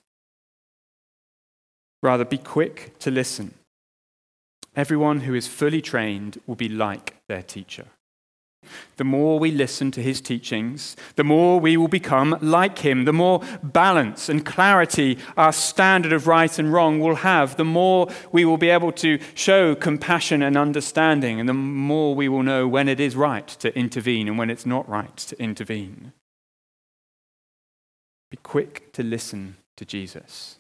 Rather, 2.02 2.26
be 2.26 2.38
quick 2.38 2.98
to 3.00 3.10
listen. 3.10 3.54
Everyone 4.76 5.22
who 5.22 5.34
is 5.34 5.48
fully 5.48 5.82
trained 5.82 6.40
will 6.48 6.56
be 6.56 6.70
like 6.70 7.16
their 7.28 7.44
teacher. 7.44 7.86
The 8.98 9.04
more 9.04 9.40
we 9.40 9.52
listen 9.52 9.92
to 9.92 10.02
his 10.02 10.22
teachings, 10.22 10.96
the 11.16 11.24
more 11.24 11.60
we 11.60 11.78
will 11.78 11.88
become 11.88 12.38
like 12.42 12.80
him. 12.80 13.06
The 13.06 13.14
more 13.14 13.42
balance 13.62 14.30
and 14.30 14.46
clarity 14.46 15.18
our 15.38 15.54
standard 15.54 16.14
of 16.14 16.28
right 16.28 16.58
and 16.60 16.72
wrong 16.72 17.00
will 17.00 17.16
have, 17.16 17.58
the 17.58 17.66
more 17.66 18.08
we 18.32 18.46
will 18.46 18.58
be 18.58 18.70
able 18.70 18.92
to 18.94 19.20
show 19.34 19.76
compassion 19.76 20.42
and 20.42 20.58
understanding, 20.58 21.40
and 21.40 21.48
the 21.48 21.54
more 21.54 22.16
we 22.16 22.30
will 22.30 22.44
know 22.44 22.68
when 22.68 22.88
it 22.88 23.00
is 23.00 23.16
right 23.16 23.48
to 23.48 23.78
intervene 23.78 24.28
and 24.28 24.38
when 24.38 24.50
it's 24.50 24.66
not 24.66 24.88
right 24.88 25.18
to 25.18 25.42
intervene. 25.42 26.14
Be 28.30 28.38
quick 28.42 28.92
to 28.94 29.04
listen 29.04 29.58
to 29.78 29.86
Jesus. 29.86 30.58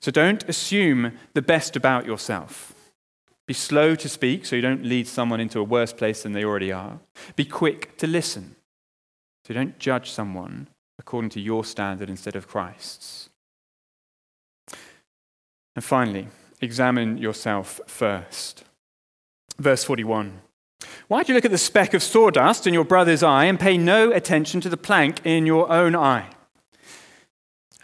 So 0.00 0.10
don't 0.10 0.42
assume 0.48 1.12
the 1.34 1.42
best 1.42 1.76
about 1.76 2.04
yourself. 2.04 2.73
Be 3.46 3.54
slow 3.54 3.94
to 3.94 4.08
speak 4.08 4.46
so 4.46 4.56
you 4.56 4.62
don't 4.62 4.84
lead 4.84 5.06
someone 5.06 5.40
into 5.40 5.60
a 5.60 5.64
worse 5.64 5.92
place 5.92 6.22
than 6.22 6.32
they 6.32 6.44
already 6.44 6.72
are. 6.72 6.98
Be 7.36 7.44
quick 7.44 7.96
to 7.98 8.06
listen 8.06 8.56
so 9.44 9.52
you 9.52 9.60
don't 9.60 9.78
judge 9.78 10.10
someone 10.10 10.68
according 10.98 11.30
to 11.30 11.40
your 11.40 11.64
standard 11.64 12.08
instead 12.08 12.36
of 12.36 12.48
Christ's. 12.48 13.28
And 15.76 15.84
finally, 15.84 16.28
examine 16.60 17.18
yourself 17.18 17.80
first. 17.86 18.64
Verse 19.58 19.84
41. 19.84 20.40
Why 21.08 21.22
do 21.22 21.32
you 21.32 21.36
look 21.36 21.44
at 21.44 21.50
the 21.50 21.58
speck 21.58 21.92
of 21.92 22.02
sawdust 22.02 22.66
in 22.66 22.72
your 22.72 22.84
brother's 22.84 23.22
eye 23.22 23.44
and 23.44 23.60
pay 23.60 23.76
no 23.76 24.10
attention 24.10 24.60
to 24.62 24.68
the 24.70 24.76
plank 24.76 25.20
in 25.24 25.44
your 25.44 25.70
own 25.70 25.94
eye? 25.94 26.30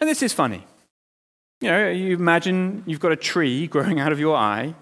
And 0.00 0.08
this 0.08 0.22
is 0.22 0.32
funny. 0.32 0.66
You 1.60 1.68
know, 1.68 1.90
you 1.90 2.14
imagine 2.14 2.82
you've 2.86 3.00
got 3.00 3.12
a 3.12 3.16
tree 3.16 3.66
growing 3.66 4.00
out 4.00 4.12
of 4.12 4.18
your 4.18 4.36
eye 4.36 4.74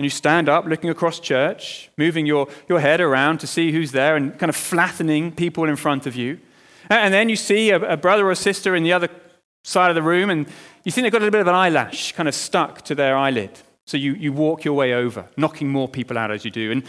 and 0.00 0.06
you 0.06 0.08
stand 0.08 0.48
up 0.48 0.64
looking 0.64 0.88
across 0.88 1.20
church, 1.20 1.90
moving 1.98 2.24
your, 2.24 2.48
your 2.70 2.80
head 2.80 3.02
around 3.02 3.36
to 3.36 3.46
see 3.46 3.70
who's 3.70 3.92
there 3.92 4.16
and 4.16 4.38
kind 4.38 4.48
of 4.48 4.56
flattening 4.56 5.30
people 5.30 5.64
in 5.64 5.76
front 5.76 6.06
of 6.06 6.16
you. 6.16 6.38
And 6.88 7.12
then 7.12 7.28
you 7.28 7.36
see 7.36 7.68
a, 7.68 7.76
a 7.76 7.98
brother 7.98 8.26
or 8.26 8.34
sister 8.34 8.74
in 8.74 8.82
the 8.82 8.94
other 8.94 9.10
side 9.62 9.90
of 9.90 9.94
the 9.94 10.00
room 10.02 10.30
and 10.30 10.48
you 10.84 10.90
think 10.90 11.04
they've 11.04 11.12
got 11.12 11.18
a 11.18 11.24
little 11.24 11.32
bit 11.32 11.42
of 11.42 11.48
an 11.48 11.54
eyelash 11.54 12.12
kind 12.12 12.30
of 12.30 12.34
stuck 12.34 12.80
to 12.86 12.94
their 12.94 13.14
eyelid. 13.14 13.50
So 13.86 13.98
you, 13.98 14.14
you 14.14 14.32
walk 14.32 14.64
your 14.64 14.72
way 14.72 14.94
over, 14.94 15.26
knocking 15.36 15.68
more 15.68 15.86
people 15.86 16.16
out 16.16 16.30
as 16.30 16.46
you 16.46 16.50
do. 16.50 16.72
And 16.72 16.82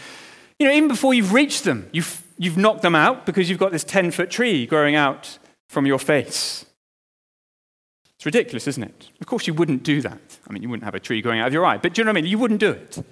you 0.58 0.66
know, 0.66 0.72
even 0.72 0.88
before 0.88 1.12
you've 1.12 1.34
reached 1.34 1.64
them, 1.64 1.90
you've, 1.92 2.22
you've 2.38 2.56
knocked 2.56 2.80
them 2.80 2.94
out 2.94 3.26
because 3.26 3.50
you've 3.50 3.58
got 3.58 3.72
this 3.72 3.84
10 3.84 4.10
foot 4.12 4.30
tree 4.30 4.64
growing 4.64 4.94
out 4.94 5.36
from 5.68 5.84
your 5.84 5.98
face. 5.98 6.64
It's 8.14 8.24
ridiculous, 8.24 8.66
isn't 8.68 8.84
it? 8.84 9.10
Of 9.20 9.26
course, 9.26 9.46
you 9.46 9.52
wouldn't 9.52 9.82
do 9.82 10.00
that. 10.00 10.31
I 10.52 10.54
mean, 10.54 10.62
you 10.62 10.68
wouldn't 10.68 10.84
have 10.84 10.94
a 10.94 11.00
tree 11.00 11.22
growing 11.22 11.40
out 11.40 11.46
of 11.46 11.52
your 11.54 11.64
eye, 11.64 11.78
but 11.78 11.94
do 11.94 12.00
you 12.00 12.04
know 12.04 12.10
what 12.10 12.18
I 12.18 12.20
mean? 12.20 12.30
You 12.30 12.38
wouldn't 12.38 12.60
do 12.60 12.72
it. 12.72 13.02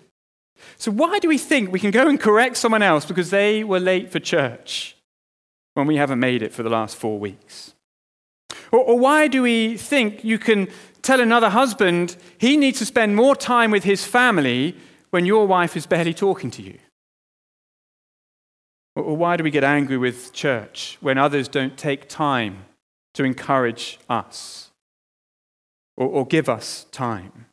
So, 0.76 0.90
why 0.90 1.18
do 1.20 1.28
we 1.28 1.38
think 1.38 1.72
we 1.72 1.80
can 1.80 1.90
go 1.90 2.06
and 2.06 2.20
correct 2.20 2.58
someone 2.58 2.82
else 2.82 3.06
because 3.06 3.30
they 3.30 3.64
were 3.64 3.80
late 3.80 4.12
for 4.12 4.20
church 4.20 4.94
when 5.72 5.86
we 5.86 5.96
haven't 5.96 6.20
made 6.20 6.42
it 6.42 6.52
for 6.52 6.62
the 6.62 6.68
last 6.68 6.96
four 6.96 7.18
weeks? 7.18 7.72
Or, 8.70 8.80
or 8.80 8.98
why 8.98 9.26
do 9.26 9.40
we 9.40 9.78
think 9.78 10.22
you 10.22 10.38
can 10.38 10.68
tell 11.00 11.18
another 11.18 11.48
husband 11.48 12.14
he 12.36 12.58
needs 12.58 12.78
to 12.80 12.84
spend 12.84 13.16
more 13.16 13.34
time 13.34 13.70
with 13.70 13.84
his 13.84 14.04
family 14.04 14.76
when 15.08 15.24
your 15.24 15.46
wife 15.46 15.78
is 15.78 15.86
barely 15.86 16.12
talking 16.12 16.50
to 16.50 16.62
you? 16.62 16.78
Or, 18.96 19.02
or 19.02 19.16
why 19.16 19.38
do 19.38 19.44
we 19.44 19.50
get 19.50 19.64
angry 19.64 19.96
with 19.96 20.34
church 20.34 20.98
when 21.00 21.16
others 21.16 21.48
don't 21.48 21.78
take 21.78 22.06
time 22.06 22.66
to 23.14 23.24
encourage 23.24 23.98
us? 24.10 24.69
Or, 26.00 26.08
or 26.08 26.26
give 26.26 26.48
us 26.48 26.86
time 26.90 27.46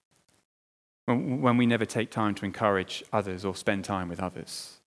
when, 1.05 1.41
when 1.41 1.57
we 1.57 1.65
never 1.65 1.86
take 1.86 2.10
time 2.10 2.33
to 2.36 2.45
encourage 2.45 3.03
others 3.12 3.43
or 3.43 3.53
spend 3.53 3.83
time 3.83 4.07
with 4.07 4.21
others. 4.21 4.77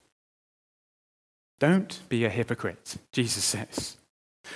Don't 1.61 2.01
be 2.09 2.25
a 2.25 2.31
hypocrite, 2.31 2.97
Jesus 3.13 3.45
says. 3.45 3.99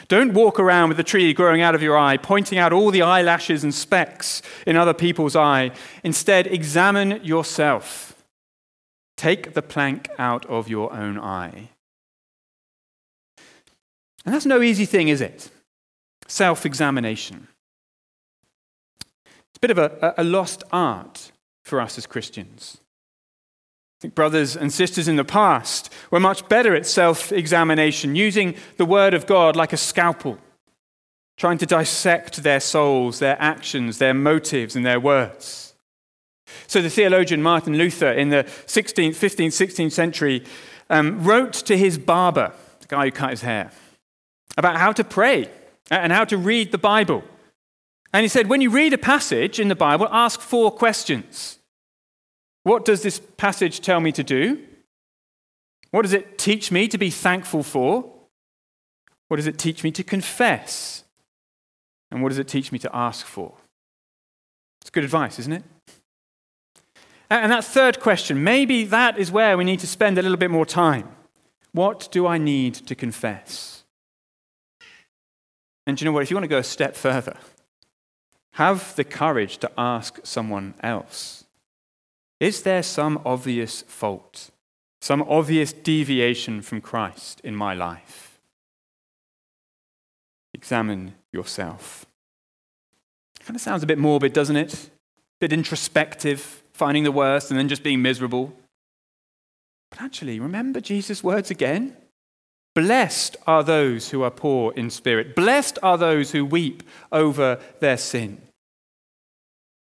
Don't 0.09 0.33
walk 0.33 0.59
around 0.59 0.89
with 0.89 0.97
the 0.97 1.05
tree 1.05 1.35
growing 1.35 1.61
out 1.61 1.75
of 1.75 1.83
your 1.83 1.99
eye, 1.99 2.17
pointing 2.17 2.59
out 2.59 2.73
all 2.73 2.91
the 2.91 3.03
eyelashes 3.03 3.63
and 3.63 3.75
specks 3.75 4.41
in 4.67 4.75
other 4.75 4.95
people's 4.95 5.37
eye. 5.37 5.71
Instead, 6.03 6.47
examine 6.47 7.23
yourself. 7.23 8.25
Take 9.19 9.53
the 9.53 9.63
plank 9.63 10.09
out 10.19 10.47
of 10.47 10.69
your 10.69 10.93
own 10.95 11.19
eye. 11.19 11.69
And 14.25 14.35
that's 14.35 14.47
no 14.47 14.63
easy 14.63 14.87
thing, 14.87 15.09
is 15.09 15.21
it? 15.21 15.51
Self 16.27 16.65
examination 16.65 17.49
bit 19.67 19.79
of 19.79 19.79
a, 19.79 20.15
a 20.19 20.25
lost 20.25 20.63
art 20.73 21.33
for 21.63 21.81
us 21.81 21.97
as 21.97 22.07
Christians. 22.07 22.77
I 23.99 24.01
think 24.03 24.15
brothers 24.15 24.57
and 24.57 24.71
sisters 24.71 25.09
in 25.09 25.17
the 25.17 25.25
past 25.25 25.91
were 26.11 26.21
much 26.21 26.47
better 26.51 26.75
at 26.75 26.87
self 26.87 27.33
examination, 27.33 28.15
using 28.15 28.57
the 28.77 28.85
Word 28.85 29.15
of 29.15 29.25
God 29.25 29.57
like 29.57 29.73
a 29.73 29.79
scalpel, 29.79 30.39
trying 31.39 31.57
to 31.59 31.67
dissect 31.67 32.43
their 32.43 32.61
souls, 32.61 33.21
their 33.21 33.41
actions, 33.41 33.97
their 33.97 34.13
motives, 34.13 34.77
and 34.77 34.85
their 34.85 35.01
words. 35.01 35.75
So 36.67 36.83
the 36.83 36.91
theologian 36.91 37.43
Martin 37.43 37.79
Luther 37.79 38.13
in 38.13 38.29
the 38.29 38.45
16th, 38.67 39.13
15th, 39.13 39.47
16th 39.47 39.93
century 39.93 40.45
um, 40.91 41.25
wrote 41.25 41.55
to 41.55 41.79
his 41.79 41.97
barber, 41.97 42.53
the 42.81 42.87
guy 42.87 43.07
who 43.07 43.11
cut 43.11 43.31
his 43.31 43.41
hair, 43.41 43.71
about 44.59 44.77
how 44.77 44.93
to 44.93 45.05
pray 45.05 45.49
and 45.91 46.13
how 46.13 46.25
to 46.25 46.37
read 46.37 46.71
the 46.71 46.77
Bible. 46.77 47.25
And 48.15 48.23
he 48.23 48.29
said, 48.29 48.47
when 48.47 48.61
you 48.61 48.71
read 48.71 48.93
a 48.93 48.99
passage 48.99 49.59
in 49.59 49.67
the 49.67 49.75
Bible, 49.75 50.07
ask 50.09 50.41
four 50.41 50.71
questions. 50.71 51.59
What 52.63 52.85
does 52.85 53.03
this 53.03 53.19
passage 53.19 53.81
tell 53.81 53.99
me 53.99 54.13
to 54.13 54.23
do? 54.23 54.63
What 55.91 56.03
does 56.03 56.13
it 56.13 56.39
teach 56.39 56.71
me 56.71 56.87
to 56.87 56.97
be 56.97 57.11
thankful 57.11 57.65
for? 57.65 58.09
What 59.27 59.39
does 59.39 59.49
it 59.49 59.59
teach 59.59 59.83
me 59.83 59.91
to 59.91 60.05
confess? 60.05 61.03
And 62.13 62.23
what 62.23 62.29
does 62.29 62.39
it 62.39 62.47
teach 62.47 62.71
me 62.71 62.79
to 62.79 62.97
ask 62.97 63.27
for? 63.27 63.53
It's 64.81 64.91
good 64.91 65.03
advice, 65.03 65.41
isn't 65.41 65.53
it? 65.53 65.65
And 67.29 67.51
that 67.51 67.65
third 67.65 67.99
question, 67.99 68.45
maybe 68.45 68.85
that 68.85 69.19
is 69.19 69.33
where 69.33 69.59
we 69.59 69.65
need 69.65 69.81
to 69.81 69.89
spend 69.89 70.19
a 70.19 70.23
little 70.23 70.39
bit 70.39 70.53
more 70.53 70.67
time. 70.67 71.09
What 71.73 72.09
do 72.13 72.29
I 72.29 72.39
need 72.39 72.75
to 72.75 72.95
confess? 72.95 73.83
And 75.85 75.97
do 75.97 76.05
you 76.05 76.09
know 76.09 76.13
what? 76.13 76.23
If 76.23 76.31
you 76.31 76.37
want 76.37 76.45
to 76.45 76.49
go 76.49 76.59
a 76.59 76.63
step 76.63 76.95
further, 76.95 77.37
have 78.55 78.95
the 78.95 79.05
courage 79.05 79.59
to 79.59 79.71
ask 79.77 80.21
someone 80.25 80.75
else 80.81 81.45
Is 82.41 82.63
there 82.63 82.83
some 82.83 83.21
obvious 83.25 83.83
fault, 83.83 84.51
some 85.01 85.23
obvious 85.23 85.73
deviation 85.73 86.63
from 86.63 86.81
Christ 86.81 87.41
in 87.43 87.55
my 87.55 87.75
life? 87.75 88.39
Examine 90.53 91.15
yourself. 91.33 92.07
Kind 93.41 93.57
of 93.57 93.63
sounds 93.63 93.83
a 93.83 93.87
bit 93.87 93.99
morbid, 93.99 94.33
doesn't 94.33 94.57
it? 94.57 94.75
A 94.75 94.91
bit 95.41 95.53
introspective, 95.53 96.63
finding 96.73 97.05
the 97.05 97.13
worst 97.13 97.51
and 97.51 97.59
then 97.59 97.69
just 97.69 97.83
being 97.83 98.03
miserable. 98.03 98.53
But 99.91 100.01
actually, 100.01 100.41
remember 100.41 100.81
Jesus' 100.81 101.23
words 101.23 101.51
again? 101.51 101.97
Blessed 102.75 103.37
are 103.47 103.63
those 103.63 104.11
who 104.11 104.23
are 104.23 104.31
poor 104.31 104.73
in 104.73 104.91
spirit. 104.91 105.37
Blessed 105.37 105.79
are 105.83 105.97
those 105.97 106.33
who 106.33 106.45
weep 106.45 106.83
over 107.13 107.61
their 107.79 107.97
sin. 107.97 108.41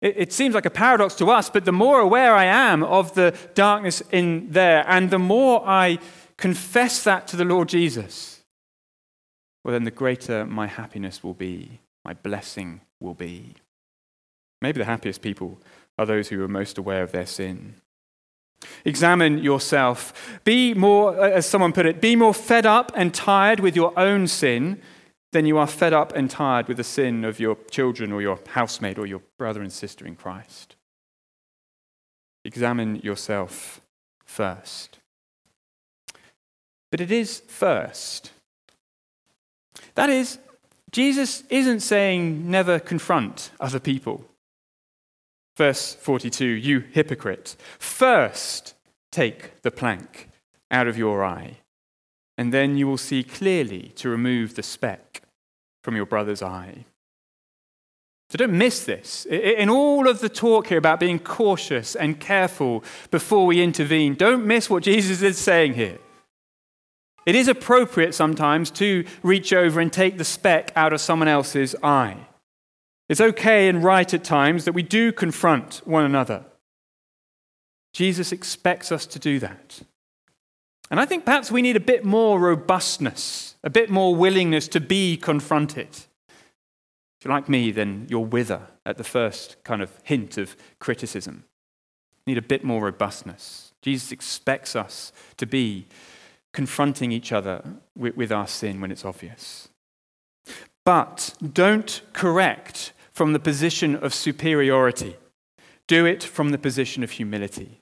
It, 0.03 0.33
seems 0.33 0.55
like 0.55 0.65
a 0.65 0.71
paradox 0.71 1.15
to 1.17 1.31
us, 1.31 1.51
but 1.51 1.67
the 1.67 1.73
more 1.73 2.01
aware 2.01 2.35
I 2.35 2.45
am 2.45 2.83
of 2.83 3.15
the 3.15 3.37
darkness 3.55 4.03
in 4.11 4.51
there, 4.51 4.83
and 4.89 5.11
the 5.11 5.19
more 5.19 5.63
I 5.67 5.99
confess 6.39 7.05
that 7.05 7.27
to 7.29 7.37
the 7.37 7.45
Lord 7.45 7.69
Jesus, 7.69 8.41
well, 9.63 9.73
then 9.73 9.85
the 9.85 9.91
greater 9.91 10.47
my 10.47 10.67
happiness 10.67 11.23
will 11.23 11.35
be, 11.35 11.81
my 12.03 12.15
blessing 12.15 12.81
will 12.99 13.13
be. 13.13 13.55
Maybe 14.63 14.79
the 14.79 14.87
happiest 14.87 15.21
people 15.21 15.61
are 15.99 16.07
those 16.07 16.29
who 16.29 16.43
are 16.43 16.49
most 16.49 16.79
aware 16.79 17.03
of 17.03 17.13
their 17.13 17.27
sin. 17.27 17.75
Examine 18.87 19.39
yourself. 19.39 20.41
Be 20.45 20.73
more, 20.73 21.23
as 21.23 21.45
someone 21.45 21.75
put 21.75 21.85
it, 21.87 22.01
be 22.01 22.17
more 22.17 22.35
fed 22.35 22.65
up 22.65 22.91
and 22.95 23.13
tired 23.13 23.61
with 23.61 23.77
your 23.77 23.99
own 23.99 24.27
sin 24.27 24.81
than 25.33 25.47
you 25.47 25.59
are 25.59 25.67
fed 25.67 25.93
up 25.93 26.13
and 26.15 26.31
tired 26.31 26.67
with 26.67 26.77
the 26.77 26.85
sin 26.85 27.25
of 27.25 27.39
your 27.39 27.57
children 27.71 28.13
or 28.13 28.21
your 28.21 28.39
housemate 28.49 28.99
or 28.99 29.07
your 29.07 29.23
brother 29.39 29.63
and 29.63 29.73
sister 29.73 30.07
in 30.07 30.17
Christ. 30.17 30.77
Examine 32.45 32.97
yourself 32.97 33.81
first. 34.25 34.99
But 36.91 37.01
it 37.01 37.13
is 37.13 37.41
first. 37.47 38.33
That 39.95 40.11
is, 40.11 40.39
Jesus 40.91 41.45
isn't 41.51 41.81
saying 41.81 42.51
never 42.51 42.81
confront 42.81 43.51
other 43.61 43.79
people. 43.79 44.25
Verse 45.57 45.95
42 45.95 46.45
You 46.45 46.81
hypocrite, 46.81 47.57
first 47.79 48.75
take 49.13 49.61
the 49.63 49.71
plank 49.71 50.29
out 50.71 50.89
of 50.89 50.99
your 50.99 51.25
eye, 51.25 51.59
and 52.41 52.55
then 52.55 52.75
you 52.79 52.87
will 52.87 52.97
see 52.97 53.23
clearly 53.23 53.93
to 53.97 54.09
remove 54.09 54.55
the 54.55 54.63
speck 54.63 55.21
from 55.85 55.95
your 55.95 56.07
brother's 56.07 56.41
eye. 56.41 56.87
So 58.31 58.39
don't 58.39 58.57
miss 58.57 58.83
this. 58.83 59.27
In 59.27 59.69
all 59.69 60.09
of 60.09 60.21
the 60.21 60.31
talk 60.31 60.69
here 60.69 60.79
about 60.79 61.01
being 61.01 61.19
cautious 61.19 61.95
and 61.95 62.19
careful 62.19 62.83
before 63.11 63.45
we 63.45 63.61
intervene, 63.61 64.15
don't 64.15 64.47
miss 64.47 64.71
what 64.71 64.85
Jesus 64.85 65.21
is 65.21 65.37
saying 65.37 65.75
here. 65.75 65.99
It 67.27 67.35
is 67.35 67.47
appropriate 67.47 68.15
sometimes 68.15 68.71
to 68.71 69.05
reach 69.23 69.53
over 69.53 69.79
and 69.79 69.93
take 69.93 70.17
the 70.17 70.25
speck 70.25 70.73
out 70.75 70.95
of 70.95 71.03
someone 71.03 71.29
else's 71.29 71.77
eye. 71.83 72.27
It's 73.11 73.21
okay 73.21 73.69
and 73.69 73.85
right 73.85 74.15
at 74.15 74.25
times 74.25 74.65
that 74.65 74.73
we 74.73 74.83
do 74.83 75.13
confront 75.13 75.83
one 75.85 76.07
another. 76.07 76.47
Jesus 77.93 78.33
expects 78.33 78.91
us 78.91 79.05
to 79.05 79.19
do 79.19 79.39
that. 79.41 79.83
And 80.91 80.99
I 80.99 81.07
think 81.07 81.25
perhaps 81.25 81.51
we 81.51 81.63
need 81.63 81.77
a 81.77 81.81
bit 81.81 82.05
more 82.05 82.39
robustness, 82.41 83.55
a 83.63 83.71
bit 83.71 83.91
more 83.91 84.15
willingness 84.15 84.67
to 84.69 84.81
be 84.81 85.17
confronted. 85.17 85.89
If 85.89 87.25
you're 87.25 87.35
like 87.35 87.49
me, 87.49 87.71
then 87.71 88.07
you'll 88.09 88.25
wither 88.25 88.63
at 88.85 88.97
the 88.97 89.05
first 89.05 89.63
kind 89.63 89.83
of 89.83 89.93
hint 90.03 90.37
of 90.37 90.57
criticism. 90.79 91.45
Need 92.27 92.39
a 92.39 92.43
bit 92.43 92.65
more 92.65 92.83
robustness. 92.83 93.73
Jesus 93.83 94.11
expects 94.11 94.75
us 94.75 95.13
to 95.37 95.47
be 95.47 95.87
confronting 96.53 97.13
each 97.13 97.31
other 97.31 97.63
with, 97.97 98.17
with 98.17 98.33
our 98.33 98.47
sin 98.47 98.81
when 98.81 98.91
it's 98.91 99.05
obvious. 99.05 99.69
But 100.85 101.35
don't 101.53 102.03
correct 102.13 102.93
from 103.13 103.33
the 103.33 103.39
position 103.39 103.95
of 103.95 104.15
superiority. 104.15 105.17
Do 105.87 106.07
it 106.07 106.23
from 106.23 106.51
the 106.51 106.59
position 106.59 107.05
of 107.05 107.13
humility. 107.13 107.80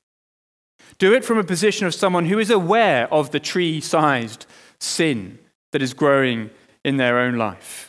Do 0.96 1.12
it 1.12 1.24
from 1.24 1.38
a 1.38 1.44
position 1.44 1.86
of 1.86 1.94
someone 1.94 2.26
who 2.26 2.38
is 2.38 2.50
aware 2.50 3.12
of 3.12 3.30
the 3.30 3.40
tree 3.40 3.80
sized 3.80 4.46
sin 4.80 5.38
that 5.72 5.82
is 5.82 5.92
growing 5.92 6.50
in 6.84 6.96
their 6.96 7.18
own 7.18 7.36
life 7.36 7.88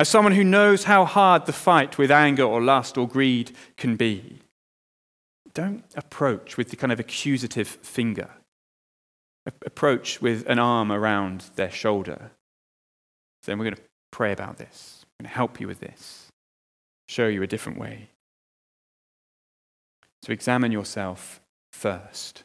as 0.00 0.08
someone 0.08 0.32
who 0.32 0.42
knows 0.42 0.84
how 0.84 1.04
hard 1.04 1.44
the 1.44 1.52
fight 1.52 1.98
with 1.98 2.10
anger 2.10 2.42
or 2.42 2.62
lust 2.62 2.96
or 2.96 3.06
greed 3.06 3.54
can 3.76 3.96
be. 3.96 4.38
Don't 5.52 5.84
approach 5.94 6.56
with 6.56 6.70
the 6.70 6.76
kind 6.76 6.90
of 6.90 6.98
accusative 6.98 7.68
finger. 7.68 8.30
Approach 9.66 10.22
with 10.22 10.46
an 10.48 10.58
arm 10.58 10.90
around 10.90 11.50
their 11.56 11.70
shoulder. 11.70 12.30
Then 13.44 13.58
we're 13.58 13.66
going 13.66 13.76
to 13.76 13.82
pray 14.10 14.32
about 14.32 14.56
this. 14.56 15.04
I'm 15.04 15.24
going 15.24 15.30
to 15.30 15.36
help 15.36 15.60
you 15.60 15.66
with 15.66 15.80
this. 15.80 16.28
Show 17.06 17.26
you 17.26 17.42
a 17.42 17.46
different 17.46 17.78
way. 17.78 18.08
So 20.22 20.32
examine 20.32 20.72
yourself 20.72 21.42
first 21.72 22.42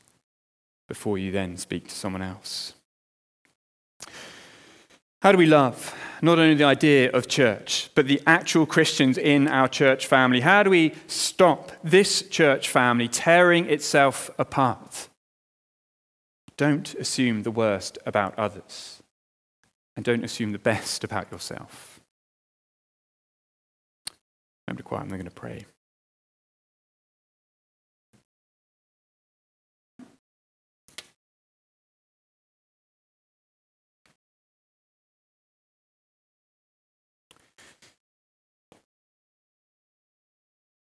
before 0.87 1.17
you 1.17 1.31
then 1.31 1.57
speak 1.57 1.87
to 1.87 1.95
someone 1.95 2.21
else. 2.21 2.73
How 5.21 5.31
do 5.31 5.37
we 5.37 5.47
love 5.47 5.95
not 6.21 6.37
only 6.37 6.53
the 6.53 6.65
idea 6.65 7.11
of 7.11 7.27
church, 7.27 7.89
but 7.95 8.07
the 8.07 8.21
actual 8.27 8.67
Christians 8.67 9.17
in 9.17 9.47
our 9.47 9.67
church 9.67 10.05
family? 10.05 10.41
How 10.41 10.61
do 10.61 10.69
we 10.69 10.93
stop 11.07 11.71
this 11.83 12.21
church 12.21 12.69
family 12.69 13.07
tearing 13.07 13.67
itself 13.67 14.29
apart? 14.37 15.09
Don't 16.57 16.93
assume 16.95 17.41
the 17.41 17.51
worst 17.51 17.97
about 18.05 18.37
others, 18.37 19.01
and 19.95 20.05
don't 20.05 20.23
assume 20.23 20.51
the 20.51 20.59
best 20.59 21.03
about 21.03 21.31
yourself. 21.31 21.99
I'm 24.67 24.77
to 24.77 24.83
quiet, 24.83 25.01
I'm 25.01 25.09
going 25.09 25.25
to 25.25 25.31
pray. 25.31 25.65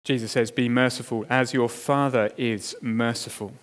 Jesus 0.04 0.32
says, 0.32 0.52
Be 0.52 0.68
merciful 0.68 1.26
as 1.30 1.54
your 1.54 1.70
Father 1.70 2.30
is 2.38 2.76
merciful. 2.82 3.54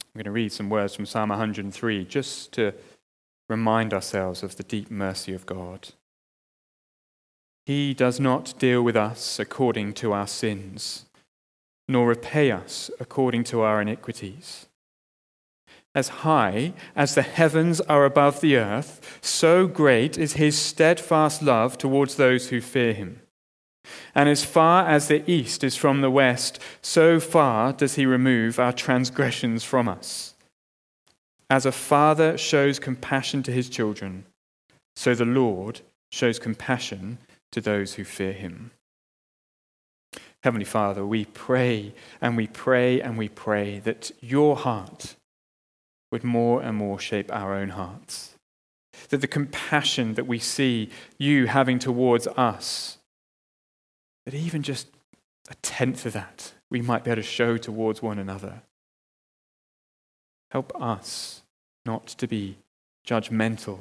I'm 0.00 0.18
going 0.18 0.24
to 0.24 0.30
read 0.30 0.52
some 0.52 0.70
words 0.70 0.94
from 0.94 1.06
Psalm 1.06 1.30
103 1.30 2.04
just 2.04 2.52
to 2.52 2.72
remind 3.48 3.92
ourselves 3.92 4.42
of 4.42 4.56
the 4.56 4.62
deep 4.62 4.90
mercy 4.90 5.32
of 5.32 5.46
God. 5.46 5.90
He 7.66 7.92
does 7.94 8.18
not 8.18 8.54
deal 8.58 8.82
with 8.82 8.96
us 8.96 9.38
according 9.38 9.92
to 9.94 10.12
our 10.12 10.26
sins, 10.26 11.04
nor 11.86 12.08
repay 12.08 12.50
us 12.50 12.90
according 12.98 13.44
to 13.44 13.60
our 13.60 13.82
iniquities. 13.82 14.66
As 15.94 16.08
high 16.08 16.72
as 16.94 17.14
the 17.14 17.22
heavens 17.22 17.80
are 17.82 18.04
above 18.04 18.40
the 18.40 18.56
earth, 18.56 19.18
so 19.20 19.66
great 19.66 20.16
is 20.16 20.34
his 20.34 20.56
steadfast 20.56 21.42
love 21.42 21.76
towards 21.76 22.14
those 22.14 22.48
who 22.48 22.60
fear 22.60 22.92
him. 22.92 23.20
And 24.14 24.28
as 24.28 24.44
far 24.44 24.88
as 24.88 25.08
the 25.08 25.28
east 25.30 25.62
is 25.62 25.76
from 25.76 26.00
the 26.00 26.10
west, 26.10 26.58
so 26.82 27.20
far 27.20 27.72
does 27.72 27.94
he 27.94 28.06
remove 28.06 28.58
our 28.58 28.72
transgressions 28.72 29.64
from 29.64 29.88
us. 29.88 30.34
As 31.50 31.64
a 31.64 31.72
father 31.72 32.36
shows 32.36 32.78
compassion 32.78 33.42
to 33.44 33.52
his 33.52 33.68
children, 33.68 34.24
so 34.96 35.14
the 35.14 35.24
Lord 35.24 35.80
shows 36.12 36.38
compassion 36.38 37.18
to 37.52 37.60
those 37.60 37.94
who 37.94 38.04
fear 38.04 38.32
him. 38.32 38.72
Heavenly 40.42 40.64
Father, 40.64 41.04
we 41.04 41.24
pray 41.24 41.94
and 42.20 42.36
we 42.36 42.46
pray 42.46 43.00
and 43.00 43.18
we 43.18 43.28
pray 43.28 43.80
that 43.80 44.10
your 44.20 44.56
heart 44.56 45.16
would 46.12 46.24
more 46.24 46.62
and 46.62 46.76
more 46.76 46.98
shape 46.98 47.32
our 47.32 47.54
own 47.54 47.70
hearts. 47.70 48.34
That 49.08 49.20
the 49.20 49.26
compassion 49.26 50.14
that 50.14 50.26
we 50.26 50.38
see 50.38 50.90
you 51.18 51.46
having 51.46 51.78
towards 51.78 52.26
us 52.28 52.97
that 54.28 54.36
even 54.36 54.62
just 54.62 54.88
a 55.50 55.54
tenth 55.62 56.04
of 56.04 56.12
that 56.12 56.52
we 56.68 56.82
might 56.82 57.02
be 57.02 57.10
able 57.10 57.22
to 57.22 57.26
show 57.26 57.56
towards 57.56 58.02
one 58.02 58.18
another. 58.18 58.60
Help 60.50 60.70
us 60.78 61.40
not 61.86 62.08
to 62.08 62.28
be 62.28 62.58
judgmental 63.06 63.78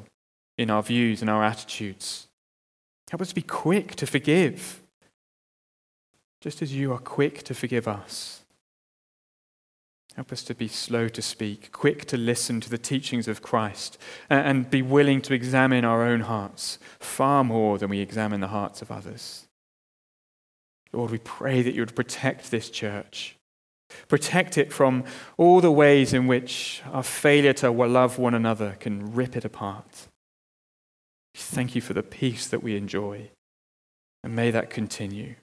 in 0.57 0.69
our 0.69 0.81
views 0.81 1.19
and 1.19 1.29
our 1.29 1.43
attitudes. 1.43 2.29
Help 3.11 3.21
us 3.21 3.27
to 3.27 3.35
be 3.35 3.41
quick 3.41 3.93
to 3.95 4.07
forgive, 4.07 4.81
just 6.39 6.61
as 6.61 6.73
you 6.73 6.93
are 6.93 6.99
quick 6.99 7.43
to 7.43 7.53
forgive 7.53 7.85
us. 7.85 8.45
Help 10.15 10.31
us 10.31 10.43
to 10.43 10.55
be 10.55 10.69
slow 10.69 11.09
to 11.09 11.21
speak, 11.21 11.73
quick 11.73 12.05
to 12.05 12.15
listen 12.15 12.61
to 12.61 12.69
the 12.69 12.77
teachings 12.77 13.27
of 13.27 13.41
Christ, 13.41 13.97
and 14.29 14.69
be 14.69 14.81
willing 14.81 15.21
to 15.23 15.33
examine 15.33 15.83
our 15.83 16.03
own 16.03 16.21
hearts 16.21 16.79
far 16.99 17.43
more 17.43 17.77
than 17.77 17.89
we 17.89 17.99
examine 17.99 18.39
the 18.39 18.47
hearts 18.47 18.81
of 18.81 18.89
others. 18.89 19.46
Lord, 20.93 21.11
we 21.11 21.19
pray 21.19 21.61
that 21.61 21.73
you 21.73 21.81
would 21.81 21.95
protect 21.95 22.51
this 22.51 22.69
church. 22.69 23.35
Protect 24.07 24.57
it 24.57 24.73
from 24.73 25.05
all 25.37 25.61
the 25.61 25.71
ways 25.71 26.13
in 26.13 26.27
which 26.27 26.81
our 26.91 27.03
failure 27.03 27.53
to 27.53 27.71
love 27.71 28.19
one 28.19 28.33
another 28.33 28.75
can 28.79 29.13
rip 29.13 29.35
it 29.35 29.45
apart. 29.45 30.07
Thank 31.35 31.75
you 31.75 31.81
for 31.81 31.93
the 31.93 32.03
peace 32.03 32.47
that 32.47 32.63
we 32.63 32.75
enjoy. 32.75 33.29
And 34.23 34.35
may 34.35 34.51
that 34.51 34.69
continue. 34.69 35.35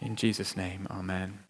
In 0.00 0.16
Jesus' 0.16 0.56
name, 0.56 0.86
amen. 0.90 1.40